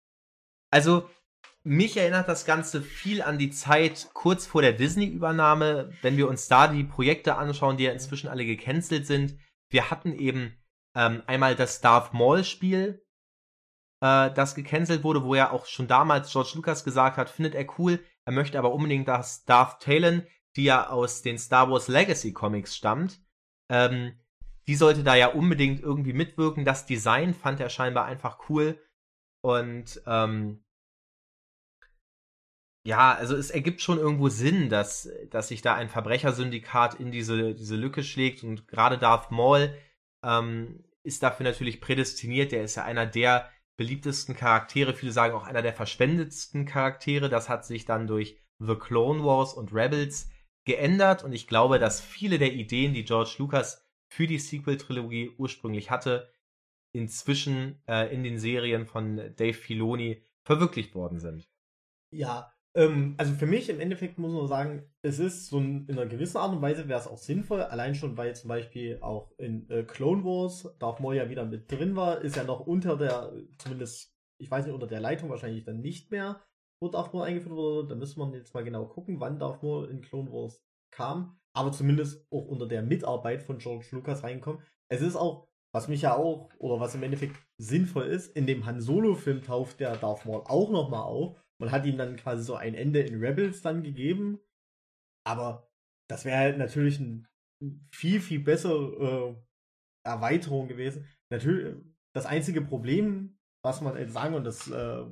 Also, 0.71 1.11
mich 1.67 1.97
erinnert 1.97 2.29
das 2.29 2.45
Ganze 2.45 2.81
viel 2.81 3.23
an 3.23 3.39
die 3.39 3.51
Zeit 3.51 4.11
kurz 4.15 4.47
vor 4.47 4.63
der 4.63 4.73
Disney-Übernahme, 4.73 5.93
wenn 6.01 6.17
wir 6.17 6.29
uns 6.29 6.47
da 6.47 6.69
die 6.69 6.85
Projekte 6.85 7.35
anschauen, 7.37 7.77
die 7.77 7.85
ja 7.85 7.93
inzwischen 7.93 8.29
alle 8.29 8.47
gecancelt 8.47 9.05
sind. 9.05 9.37
Wir 9.69 9.91
hatten 9.91 10.13
eben 10.13 10.57
ähm, 10.95 11.25
einmal 11.27 11.57
das 11.57 11.81
Darth 11.81 12.15
Maul-Spiel, 12.15 13.05
äh, 14.01 14.31
das 14.31 14.55
gecancelt 14.55 15.03
wurde, 15.03 15.25
wo 15.25 15.35
ja 15.35 15.51
auch 15.51 15.67
schon 15.67 15.89
damals 15.89 16.31
George 16.31 16.53
Lucas 16.55 16.85
gesagt 16.85 17.17
hat, 17.17 17.29
findet 17.29 17.57
er 17.57 17.67
cool, 17.81 17.99
er 18.25 18.33
möchte 18.33 18.61
aber 18.61 18.73
unbedingt, 18.73 19.09
dass 19.09 19.45
Darth 19.45 19.83
Talon, 19.83 20.25
die 20.55 20.65
ja 20.65 20.89
aus 20.89 21.23
den 21.23 21.37
Star 21.37 21.69
Wars 21.69 21.89
Legacy 21.89 22.33
Comics 22.33 22.77
stammt, 22.77 23.21
ähm, 23.69 24.21
die 24.69 24.77
sollte 24.77 25.03
da 25.03 25.17
ja 25.17 25.29
unbedingt 25.33 25.81
irgendwie 25.81 26.13
mitwirken. 26.13 26.65
Das 26.65 26.87
Design 26.87 27.35
fand 27.35 27.59
er 27.59 27.71
scheinbar 27.71 28.05
einfach 28.05 28.49
cool. 28.49 28.81
Und 29.43 30.01
ähm, 30.07 30.65
ja, 32.87 33.15
also 33.15 33.35
es 33.35 33.51
ergibt 33.51 33.83
schon 33.83 33.99
irgendwo 33.99 34.29
Sinn, 34.29 34.69
dass, 34.69 35.11
dass 35.31 35.49
sich 35.49 35.61
da 35.61 35.75
ein 35.75 35.89
Verbrechersyndikat 35.89 36.95
in 36.95 37.11
diese, 37.11 37.53
diese 37.53 37.75
Lücke 37.75 38.05
schlägt. 38.05 38.45
Und 38.45 38.69
gerade 38.69 38.97
Darth 38.97 39.33
Maul 39.33 39.77
ähm, 40.25 40.85
ist 41.03 41.25
dafür 41.25 41.45
natürlich 41.45 41.81
prädestiniert. 41.81 42.53
Der 42.53 42.63
ist 42.63 42.77
ja 42.77 42.85
einer 42.85 43.05
der 43.05 43.51
beliebtesten 43.77 44.37
Charaktere. 44.37 44.95
Viele 44.95 45.11
sagen 45.11 45.35
auch 45.35 45.45
einer 45.45 45.63
der 45.63 45.73
verspendetsten 45.73 46.65
Charaktere. 46.65 47.29
Das 47.29 47.49
hat 47.49 47.67
sich 47.67 47.87
dann 47.87 48.07
durch 48.07 48.39
The 48.61 48.77
Clone 48.77 49.25
Wars 49.25 49.53
und 49.55 49.75
Rebels 49.75 50.31
geändert. 50.65 51.25
Und 51.25 51.33
ich 51.33 51.49
glaube, 51.49 51.81
dass 51.81 52.01
viele 52.01 52.39
der 52.39 52.53
Ideen, 52.53 52.95
die 52.95 53.05
George 53.05 53.35
Lucas 53.39 53.85
für 54.07 54.29
die 54.29 54.39
Sequel-Trilogie 54.39 55.35
ursprünglich 55.37 55.91
hatte, 55.91 56.33
inzwischen 56.93 57.83
äh, 57.89 58.15
in 58.15 58.23
den 58.23 58.39
Serien 58.39 58.87
von 58.87 59.17
Dave 59.35 59.55
Filoni 59.55 60.23
verwirklicht 60.45 60.95
worden 60.95 61.19
sind. 61.19 61.49
Ja, 62.13 62.53
Ähm, 62.77 63.15
also 63.17 63.33
für 63.33 63.47
mich 63.47 63.71
im 63.71 63.81
Endeffekt 63.81 64.19
muss 64.19 64.33
man 64.33 64.47
sagen, 64.47 64.83
es 65.01 65.19
ist 65.19 65.47
so 65.47 65.59
ein, 65.59 65.87
in 65.89 65.99
einer 65.99 66.07
gewissen 66.07 66.37
Art 66.37 66.53
und 66.53 66.61
Weise 66.61 66.89
wäre 66.89 67.01
es 67.01 67.07
auch 67.07 67.17
sinnvoll, 67.17 67.63
allein 67.63 67.95
schon, 67.95 68.19
weil 68.19 68.37
zum 68.37 68.49
Beispiel 68.49 68.99
auch 69.01 69.33
in 69.39 69.69
äh, 69.71 69.83
Clone 69.83 70.23
Wars 70.25 70.69
Darth 70.79 71.01
Maul 71.01 71.17
ja 71.17 71.31
wieder 71.31 71.47
mit 71.47 71.73
drin 71.73 71.97
war, 71.97 72.21
ist 72.21 72.37
ja 72.37 72.45
noch 72.45 72.67
unter 72.67 72.99
der, 72.99 73.33
zumindest, 73.57 74.15
ich 74.39 74.51
weiß 74.51 74.67
nicht, 74.67 74.75
unter 74.75 74.87
der 74.87 75.01
Leitung 75.01 75.31
wahrscheinlich 75.31 75.65
dann 75.65 75.81
nicht 75.81 76.11
mehr, 76.11 76.43
wo 76.79 76.89
Darth 76.89 77.15
Maul 77.15 77.23
eingeführt 77.23 77.55
wurde. 77.55 77.89
Da 77.89 77.95
müsste 77.95 78.21
man 78.21 78.35
jetzt 78.35 78.53
mal 78.53 78.63
genau 78.63 78.85
gucken, 78.85 79.21
wann 79.21 79.39
Darth 79.39 79.63
Maul 79.63 79.89
in 79.89 80.03
Clone 80.03 80.31
Wars 80.31 80.63
kam, 80.91 81.41
aber 81.55 81.73
zumindest 81.73 82.31
auch 82.31 82.47
unter 82.47 82.69
der 82.69 82.83
Mitarbeit 82.83 83.43
von 83.43 83.57
George 83.57 83.87
Lucas 83.93 84.23
reinkommen. 84.23 84.63
Es 84.89 85.01
ist 85.01 85.17
auch, 85.17 85.49
was 85.73 85.89
mich 85.89 86.03
ja 86.03 86.15
auch, 86.15 86.51
oder 86.59 86.79
was 86.79 86.95
im 86.95 87.03
Endeffekt 87.03 87.37
sinnvoll 87.57 88.05
ist, 88.05 88.37
in 88.37 88.47
dem 88.47 88.67
Han 88.67 88.83
Solo-Film 88.83 89.43
tauft 89.43 89.81
der 89.81 89.97
Darth 89.97 90.27
Maul 90.27 90.43
auch 90.45 90.71
nochmal 90.71 91.05
auf 91.05 91.43
man 91.61 91.71
hat 91.71 91.87
ihm 91.87 91.97
dann 91.97 92.17
quasi 92.17 92.43
so 92.43 92.55
ein 92.55 92.75
Ende 92.75 93.01
in 93.01 93.21
Rebels 93.21 93.63
dann 93.63 93.83
gegeben. 93.83 94.41
Aber 95.27 95.71
das 96.09 96.25
wäre 96.25 96.37
halt 96.37 96.59
natürlich 96.59 97.01
ein 97.01 97.27
viel, 97.91 98.21
viel 98.21 98.41
bessere 98.41 99.37
äh, 100.05 100.09
Erweiterung 100.09 100.69
gewesen. 100.69 101.07
Natürlich, 101.31 101.75
das 102.15 102.27
einzige 102.27 102.63
Problem, 102.63 103.39
was 103.65 103.81
man 103.81 103.95
halt 103.95 104.11
sagen, 104.11 104.35
und 104.35 104.45
das 104.45 104.71
äh, 104.71 105.05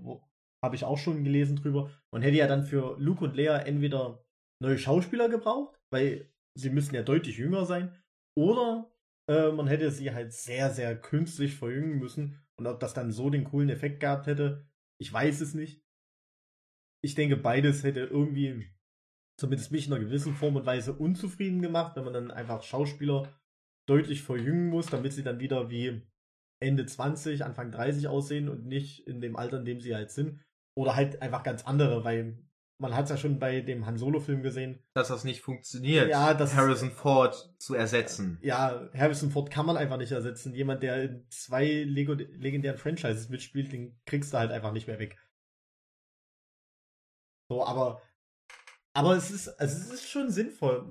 habe 0.63 0.77
ich 0.77 0.85
auch 0.85 0.99
schon 0.99 1.25
gelesen 1.25 1.57
drüber, 1.57 1.91
man 2.13 2.23
hätte 2.23 2.37
ja 2.37 2.47
dann 2.47 2.65
für 2.65 2.97
Luke 2.99 3.25
und 3.25 3.37
Leia 3.37 3.59
entweder 3.59 4.25
neue 4.63 4.79
Schauspieler 4.79 5.29
gebraucht, 5.29 5.79
weil 5.91 6.33
sie 6.57 6.71
müssen 6.71 6.95
ja 6.95 7.03
deutlich 7.03 7.39
jünger 7.39 7.67
sein, 7.67 7.97
oder 8.37 8.91
äh, 9.29 9.51
man 9.51 9.67
hätte 9.67 9.91
sie 9.91 10.13
halt 10.13 10.33
sehr, 10.33 10.71
sehr 10.71 11.01
künstlich 11.01 11.57
verjüngen 11.57 11.99
müssen. 11.99 12.41
Und 12.57 12.67
ob 12.67 12.79
das 12.79 12.95
dann 12.95 13.11
so 13.11 13.31
den 13.31 13.45
coolen 13.45 13.69
Effekt 13.69 14.01
gehabt 14.01 14.27
hätte, 14.27 14.69
ich 15.01 15.13
weiß 15.13 15.41
es 15.41 15.55
nicht 15.55 15.84
ich 17.05 17.15
denke, 17.15 17.37
beides 17.37 17.85
hätte 17.85 18.01
irgendwie 18.01 18.67
zumindest 19.39 19.73
mich 19.73 19.87
in 19.87 19.93
einer 19.93 20.05
gewissen 20.05 20.35
Form 20.35 20.57
und 20.57 20.65
Weise 20.65 20.95
unzufrieden 20.95 21.61
gemacht, 21.61 21.97
wenn 21.97 22.05
man 22.05 22.15
dann 22.15 22.31
einfach 22.31 22.63
Schauspieler 22.63 23.29
deutlich 23.87 24.23
verjüngen 24.23 24.71
muss, 24.71 24.87
damit 24.87 25.13
sie 25.13 25.23
dann 25.23 25.41
wieder 25.41 25.71
wie 25.71 26.03
Ende 26.61 26.87
20, 26.87 27.45
Anfang 27.45 27.71
30 27.71 28.09
aussehen 28.09 28.49
und 28.49 28.65
nicht 28.65 29.07
in 29.07 29.21
dem 29.21 29.37
Alter, 29.37 29.59
in 29.59 29.67
dem 29.67 29.81
sie 29.81 29.95
halt 29.95 30.11
sind. 30.11 30.41
Oder 30.77 30.97
halt 30.97 31.21
einfach 31.21 31.43
ganz 31.43 31.65
andere, 31.65 32.05
weil 32.05 32.39
man 32.79 32.95
hat 32.95 33.05
es 33.05 33.11
ja 33.11 33.17
schon 33.17 33.39
bei 33.39 33.61
dem 33.61 33.87
Han 33.87 33.99
Solo-Film 33.99 34.43
gesehen. 34.43 34.83
Dass 34.95 35.09
das 35.09 35.25
nicht 35.25 35.43
funktioniert, 35.43 36.09
ja, 36.09 36.37
Harrison 36.39 36.91
Ford 36.91 37.55
zu 37.59 37.75
ersetzen. 37.75 38.39
Ja, 38.41 38.89
Harrison 38.95 39.31
Ford 39.31 39.51
kann 39.51 39.67
man 39.67 39.77
einfach 39.77 39.99
nicht 39.99 40.13
ersetzen. 40.13 40.55
Jemand, 40.55 40.83
der 40.83 41.03
in 41.03 41.27
zwei 41.29 41.85
Lego 41.85 42.15
legendären 42.15 42.79
Franchises 42.79 43.29
mitspielt, 43.29 43.73
den 43.73 44.01
kriegst 44.07 44.33
du 44.33 44.39
halt 44.39 44.51
einfach 44.51 44.73
nicht 44.73 44.87
mehr 44.87 44.99
weg. 44.99 45.19
So, 47.51 47.65
aber, 47.65 48.01
aber 48.95 49.17
es 49.17 49.31
ist, 49.31 49.49
also 49.61 49.77
es 49.77 49.93
ist 49.93 50.09
schon 50.09 50.31
sinnvoll, 50.31 50.87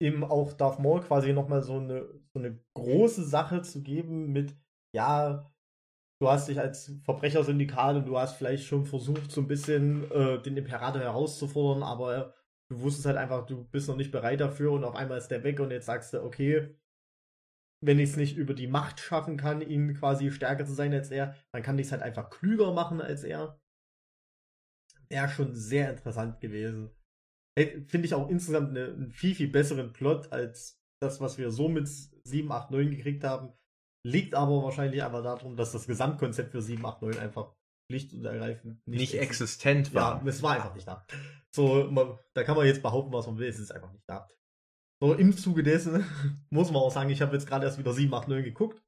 eben 0.00 0.24
auch 0.24 0.52
Darth 0.52 0.78
Maul 0.78 1.00
quasi 1.00 1.32
nochmal 1.32 1.62
so 1.62 1.78
eine, 1.78 2.08
so 2.32 2.38
eine 2.38 2.58
große 2.74 3.24
Sache 3.24 3.62
zu 3.62 3.82
geben 3.82 4.32
mit, 4.32 4.56
ja, 4.94 5.50
du 6.20 6.28
hast 6.28 6.48
dich 6.48 6.58
als 6.58 6.92
Verbrechersyndikat 7.04 7.96
und 7.96 8.06
du 8.06 8.18
hast 8.18 8.36
vielleicht 8.36 8.64
schon 8.64 8.86
versucht, 8.86 9.30
so 9.30 9.40
ein 9.40 9.48
bisschen 9.48 10.10
äh, 10.10 10.40
den 10.42 10.56
Imperator 10.56 11.00
herauszufordern, 11.00 11.82
aber 11.82 12.34
du 12.70 12.80
wusstest 12.80 13.06
halt 13.06 13.16
einfach, 13.16 13.46
du 13.46 13.64
bist 13.64 13.88
noch 13.88 13.96
nicht 13.96 14.12
bereit 14.12 14.40
dafür 14.40 14.72
und 14.72 14.84
auf 14.84 14.94
einmal 14.94 15.18
ist 15.18 15.28
der 15.28 15.44
weg 15.44 15.60
und 15.60 15.70
jetzt 15.70 15.86
sagst 15.86 16.14
du, 16.14 16.22
okay, 16.22 16.74
wenn 17.84 17.98
ich 17.98 18.10
es 18.10 18.16
nicht 18.16 18.36
über 18.36 18.54
die 18.54 18.66
Macht 18.66 19.00
schaffen 19.00 19.36
kann, 19.36 19.60
ihn 19.60 19.94
quasi 19.94 20.30
stärker 20.30 20.64
zu 20.64 20.72
sein 20.72 20.94
als 20.94 21.10
er, 21.10 21.34
dann 21.52 21.62
kann 21.62 21.78
ich 21.78 21.86
es 21.86 21.92
halt 21.92 22.02
einfach 22.02 22.30
klüger 22.30 22.72
machen 22.72 23.02
als 23.02 23.24
er 23.24 23.60
wäre 25.14 25.28
schon 25.28 25.54
sehr 25.54 25.90
interessant 25.90 26.40
gewesen. 26.40 26.90
Finde 27.56 28.06
ich 28.06 28.14
auch 28.14 28.28
insgesamt 28.28 28.70
eine, 28.70 28.86
einen 28.86 29.12
viel, 29.12 29.34
viel 29.34 29.48
besseren 29.48 29.92
Plot 29.92 30.32
als 30.32 30.82
das, 31.00 31.20
was 31.20 31.38
wir 31.38 31.52
so 31.52 31.68
mit 31.68 31.88
7, 31.88 32.50
8, 32.50 32.72
9 32.72 32.90
gekriegt 32.90 33.22
haben. 33.22 33.52
Liegt 34.04 34.34
aber 34.34 34.62
wahrscheinlich 34.64 35.02
einfach 35.02 35.22
darum, 35.22 35.56
dass 35.56 35.70
das 35.70 35.86
Gesamtkonzept 35.86 36.50
für 36.50 36.60
7, 36.60 36.84
8, 36.84 37.02
9 37.02 37.18
einfach 37.18 37.54
schlicht 37.88 38.12
und 38.12 38.24
ergreifend 38.24 38.84
nicht, 38.86 39.00
nicht 39.00 39.14
existent 39.14 39.94
war. 39.94 40.20
Ja, 40.20 40.28
es 40.28 40.42
war 40.42 40.56
einfach 40.56 40.74
nicht 40.74 40.88
da. 40.88 41.06
So, 41.54 41.88
man, 41.90 42.18
da 42.34 42.42
kann 42.42 42.56
man 42.56 42.66
jetzt 42.66 42.82
behaupten, 42.82 43.12
was 43.12 43.26
man 43.26 43.38
will, 43.38 43.48
es 43.48 43.60
ist 43.60 43.70
einfach 43.70 43.92
nicht 43.92 44.08
da. 44.08 44.28
So, 45.00 45.14
im 45.14 45.36
Zuge 45.36 45.62
dessen 45.62 46.04
muss 46.50 46.72
man 46.72 46.82
auch 46.82 46.90
sagen, 46.90 47.10
ich 47.10 47.22
habe 47.22 47.34
jetzt 47.34 47.46
gerade 47.46 47.66
erst 47.66 47.78
wieder 47.78 47.92
7, 47.92 48.12
8, 48.12 48.28
9 48.28 48.42
geguckt. 48.42 48.82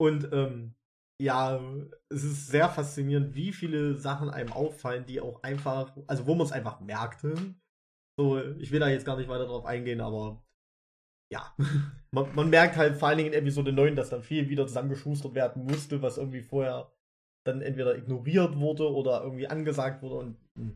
Und 0.00 0.28
ähm, 0.32 0.74
ja, 1.20 1.60
es 2.08 2.24
ist 2.24 2.48
sehr 2.48 2.68
faszinierend, 2.68 3.34
wie 3.34 3.52
viele 3.52 3.96
Sachen 3.96 4.30
einem 4.30 4.52
auffallen, 4.52 5.06
die 5.06 5.20
auch 5.20 5.42
einfach, 5.42 5.96
also 6.06 6.26
wo 6.26 6.34
man 6.34 6.46
es 6.46 6.52
einfach 6.52 6.80
merkte. 6.80 7.54
So, 8.18 8.40
ich 8.58 8.70
will 8.70 8.80
da 8.80 8.88
jetzt 8.88 9.06
gar 9.06 9.16
nicht 9.16 9.28
weiter 9.28 9.46
drauf 9.46 9.64
eingehen, 9.64 10.00
aber 10.00 10.44
ja, 11.32 11.54
man, 12.10 12.34
man, 12.34 12.50
merkt 12.50 12.76
halt 12.76 12.96
vor 12.96 13.08
allen 13.08 13.18
Dingen 13.18 13.32
in 13.32 13.38
Episode 13.38 13.72
9, 13.72 13.96
dass 13.96 14.10
dann 14.10 14.22
viel 14.22 14.48
wieder 14.48 14.66
zusammengeschustert 14.66 15.34
werden 15.34 15.64
musste, 15.64 16.02
was 16.02 16.18
irgendwie 16.18 16.42
vorher 16.42 16.92
dann 17.44 17.60
entweder 17.60 17.96
ignoriert 17.96 18.56
wurde 18.56 18.90
oder 18.90 19.22
irgendwie 19.22 19.46
angesagt 19.46 20.02
wurde 20.02 20.14
und 20.16 20.38
mh, 20.54 20.72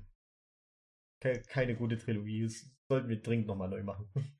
hm, 1.24 1.42
keine 1.48 1.74
gute 1.74 1.98
Trilogie. 1.98 2.44
Das 2.44 2.70
sollten 2.88 3.09
wir 3.09 3.20
dringend 3.20 3.46
nochmal 3.46 3.68
neu 3.68 3.83
machen. 3.83 4.09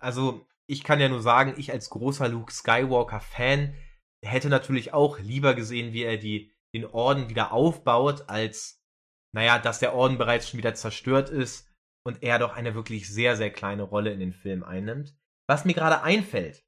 Also, 0.00 0.46
ich 0.68 0.84
kann 0.84 1.00
ja 1.00 1.08
nur 1.08 1.22
sagen, 1.22 1.54
ich 1.56 1.72
als 1.72 1.90
großer 1.90 2.28
Luke 2.28 2.52
Skywalker-Fan 2.52 3.74
hätte 4.22 4.48
natürlich 4.48 4.92
auch 4.92 5.18
lieber 5.18 5.54
gesehen, 5.54 5.92
wie 5.92 6.02
er 6.02 6.16
die, 6.16 6.52
den 6.74 6.84
Orden 6.86 7.28
wieder 7.28 7.52
aufbaut, 7.52 8.24
als, 8.28 8.82
naja, 9.32 9.58
dass 9.58 9.78
der 9.78 9.94
Orden 9.94 10.18
bereits 10.18 10.48
schon 10.48 10.58
wieder 10.58 10.74
zerstört 10.74 11.30
ist 11.30 11.68
und 12.04 12.22
er 12.22 12.38
doch 12.38 12.54
eine 12.54 12.74
wirklich 12.74 13.08
sehr, 13.08 13.36
sehr 13.36 13.50
kleine 13.50 13.82
Rolle 13.82 14.12
in 14.12 14.20
den 14.20 14.32
Film 14.32 14.62
einnimmt. 14.62 15.14
Was 15.46 15.64
mir 15.64 15.74
gerade 15.74 16.02
einfällt, 16.02 16.64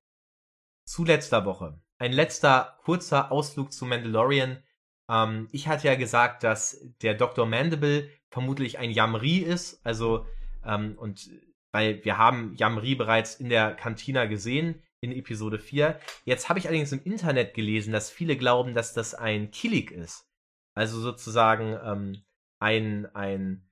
zu 0.85 1.05
letzter 1.05 1.45
Woche, 1.45 1.81
ein 1.99 2.13
letzter 2.13 2.79
kurzer 2.83 3.31
Ausflug 3.31 3.73
zu 3.73 3.85
Mandalorian. 3.85 4.63
Ähm, 5.09 5.49
ich 5.53 5.69
hatte 5.69 5.87
ja 5.87 5.95
gesagt, 5.95 6.43
dass 6.43 6.81
der 7.03 7.15
Dr. 7.15 7.47
Mandible 7.47 8.11
vermutlich 8.31 8.79
ein 8.79 8.91
Yamri 8.91 9.39
ist, 9.39 9.85
also, 9.87 10.27
ähm, 10.65 10.97
und 10.99 11.31
weil 11.73 12.05
wir 12.05 12.19
haben 12.19 12.55
Yamri 12.57 12.97
bereits 12.97 13.37
in 13.37 13.51
der 13.51 13.75
Kantina 13.75 14.27
gesehen, 14.27 14.83
in 15.01 15.13
Episode 15.13 15.59
4. 15.59 15.99
Jetzt 16.25 16.49
habe 16.49 16.59
ich 16.59 16.67
allerdings 16.67 16.93
im 16.93 17.03
Internet 17.05 17.55
gelesen, 17.55 17.93
dass 17.93 18.11
viele 18.11 18.37
glauben, 18.37 18.75
dass 18.75 18.93
das 18.93 19.15
ein 19.15 19.51
Kilik 19.51 19.91
ist. 19.91 20.29
Also 20.75 21.01
sozusagen 21.01 21.79
ähm, 21.83 22.23
ein, 22.61 23.07
ein 23.15 23.69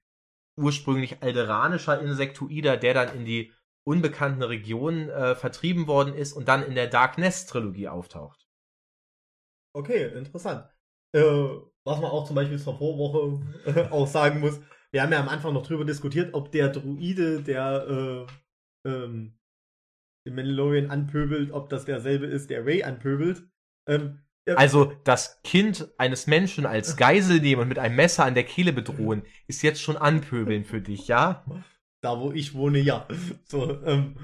ursprünglich 0.57 1.23
alderanischer 1.23 2.01
Insektoider, 2.01 2.77
der 2.77 2.95
dann 2.95 3.14
in 3.17 3.25
die 3.25 3.53
unbekannten 3.85 4.43
Regionen 4.43 5.09
äh, 5.09 5.35
vertrieben 5.35 5.87
worden 5.87 6.14
ist 6.14 6.33
und 6.33 6.49
dann 6.49 6.62
in 6.62 6.75
der 6.75 6.88
Dark 6.88 7.17
Nest-Trilogie 7.19 7.88
auftaucht. 7.88 8.47
Okay, 9.75 10.12
interessant. 10.14 10.69
Äh, 11.14 11.23
was 11.85 12.01
man 12.01 12.11
auch 12.11 12.27
zum 12.27 12.37
Beispiel 12.37 12.59
zur 12.59 12.77
Vorwoche 12.77 13.41
äh, 13.64 13.88
auch 13.91 14.07
sagen 14.07 14.41
muss, 14.41 14.61
wir 14.91 15.03
haben 15.03 15.12
ja 15.12 15.21
am 15.21 15.29
Anfang 15.29 15.55
noch 15.55 15.67
drüber 15.67 15.85
diskutiert, 15.85 16.35
ob 16.35 16.51
der 16.51 16.71
Druide, 16.71 17.43
der 17.43 18.27
äh, 18.85 18.88
ähm, 18.88 19.38
den 20.29 20.35
Mandalorian 20.35 20.91
anpöbelt, 20.91 21.53
ob 21.53 21.69
das 21.69 21.85
derselbe 21.85 22.27
ist, 22.27 22.51
der 22.51 22.64
Ray 22.64 22.83
anpöbelt. 22.83 23.43
Ähm, 23.88 24.21
also 24.57 24.93
das 25.05 25.43
Kind 25.43 25.88
eines 25.99 26.27
Menschen 26.27 26.64
als 26.67 26.97
Geisel 26.97 27.41
nehmen 27.41 27.62
und 27.62 27.69
mit 27.69 27.79
einem 27.79 27.97
Messer 27.97 28.25
an 28.25 28.35
der 28.35 28.45
Kehle 28.45 28.73
bedrohen, 28.73 29.23
ist 29.47 29.62
jetzt 29.62 29.83
schon 29.83 29.97
anpöbeln 29.97 30.64
für 30.64 30.81
dich, 30.81 31.09
ja? 31.09 31.45
Da 32.01 32.19
wo 32.19 32.33
ich 32.33 32.55
wohne, 32.55 32.79
ja. 32.79 33.07
So, 33.45 33.83
ähm, 33.85 34.17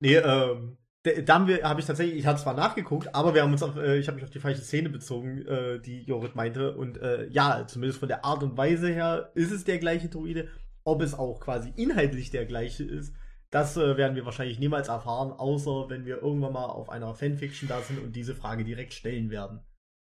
nee, 0.00 0.16
ähm, 0.16 0.78
da 1.24 1.34
haben 1.34 1.46
wir, 1.46 1.62
habe 1.62 1.80
ich 1.80 1.86
tatsächlich, 1.86 2.18
ich 2.18 2.26
habe 2.26 2.38
zwar 2.38 2.54
nachgeguckt, 2.54 3.14
aber 3.14 3.34
wir 3.34 3.42
haben 3.42 3.52
uns 3.52 3.62
auf, 3.62 3.76
äh, 3.76 3.98
ich 3.98 4.08
habe 4.08 4.16
mich 4.16 4.24
auf 4.24 4.30
die 4.30 4.40
falsche 4.40 4.62
Szene 4.62 4.88
bezogen, 4.88 5.46
äh, 5.46 5.80
die 5.80 6.02
Jorit 6.02 6.34
meinte. 6.34 6.76
Und 6.76 6.98
äh, 6.98 7.28
ja, 7.28 7.66
zumindest 7.66 8.00
von 8.00 8.08
der 8.08 8.24
Art 8.24 8.42
und 8.42 8.56
Weise 8.56 8.88
her 8.88 9.30
ist 9.34 9.52
es 9.52 9.64
der 9.64 9.78
gleiche 9.78 10.08
Druide. 10.08 10.48
Ob 10.84 11.02
es 11.02 11.14
auch 11.14 11.40
quasi 11.40 11.72
inhaltlich 11.76 12.30
der 12.30 12.46
gleiche 12.46 12.84
ist, 12.84 13.14
das 13.50 13.76
äh, 13.76 13.96
werden 13.96 14.16
wir 14.16 14.24
wahrscheinlich 14.24 14.58
niemals 14.58 14.88
erfahren, 14.88 15.32
außer 15.32 15.88
wenn 15.88 16.04
wir 16.04 16.22
irgendwann 16.22 16.52
mal 16.52 16.66
auf 16.66 16.90
einer 16.90 17.14
Fanfiction 17.14 17.68
da 17.68 17.80
sind 17.80 17.98
und 17.98 18.14
diese 18.14 18.34
Frage 18.34 18.64
direkt 18.64 18.92
stellen 18.94 19.30
werden. 19.30 19.60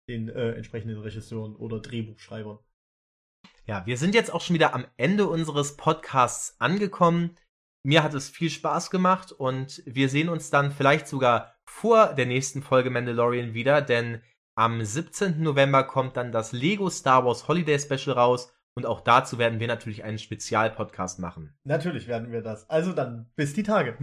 Den 0.08 0.30
äh, 0.30 0.52
entsprechenden 0.52 1.00
Regisseuren 1.00 1.56
oder 1.56 1.80
Drehbuchschreibern. 1.80 2.60
Ja, 3.66 3.86
wir 3.86 3.98
sind 3.98 4.16
jetzt 4.16 4.34
auch 4.34 4.42
schon 4.42 4.56
wieder 4.56 4.74
am 4.74 4.86
Ende 4.98 5.28
unseres 5.28 5.78
Podcasts 5.78 6.60
angekommen. 6.60 7.38
Mir 7.84 8.04
hat 8.04 8.14
es 8.14 8.30
viel 8.30 8.50
Spaß 8.50 8.92
gemacht 8.92 9.32
und 9.32 9.82
wir 9.86 10.10
sehen 10.10 10.30
uns 10.30 10.50
dann 10.50 10.72
vielleicht 10.72 11.08
sogar 11.08 11.56
vor 11.66 12.14
der 12.14 12.26
nächsten 12.26 12.62
Folge 12.62 12.90
Mandalorian 12.90 13.54
wieder, 13.54 13.82
denn 13.82 14.22
am 14.56 14.84
17. 14.84 15.42
November 15.42 15.84
kommt 15.84 16.18
dann 16.18 16.32
das 16.32 16.52
Lego 16.52 16.90
Star 16.90 17.26
Wars 17.26 17.48
Holiday 17.48 17.80
Special 17.80 18.16
raus 18.16 18.54
und 18.76 18.86
auch 18.86 19.02
dazu 19.02 19.38
werden 19.38 19.60
wir 19.60 19.68
natürlich 19.68 20.04
einen 20.04 20.18
Spezialpodcast 20.18 21.20
machen. 21.20 21.54
Natürlich 21.64 22.08
werden 22.08 22.32
wir 22.32 22.42
das. 22.42 22.70
Also 22.70 22.94
dann 22.94 23.30
bis 23.36 23.54
die 23.54 23.64
Tage. 23.64 23.98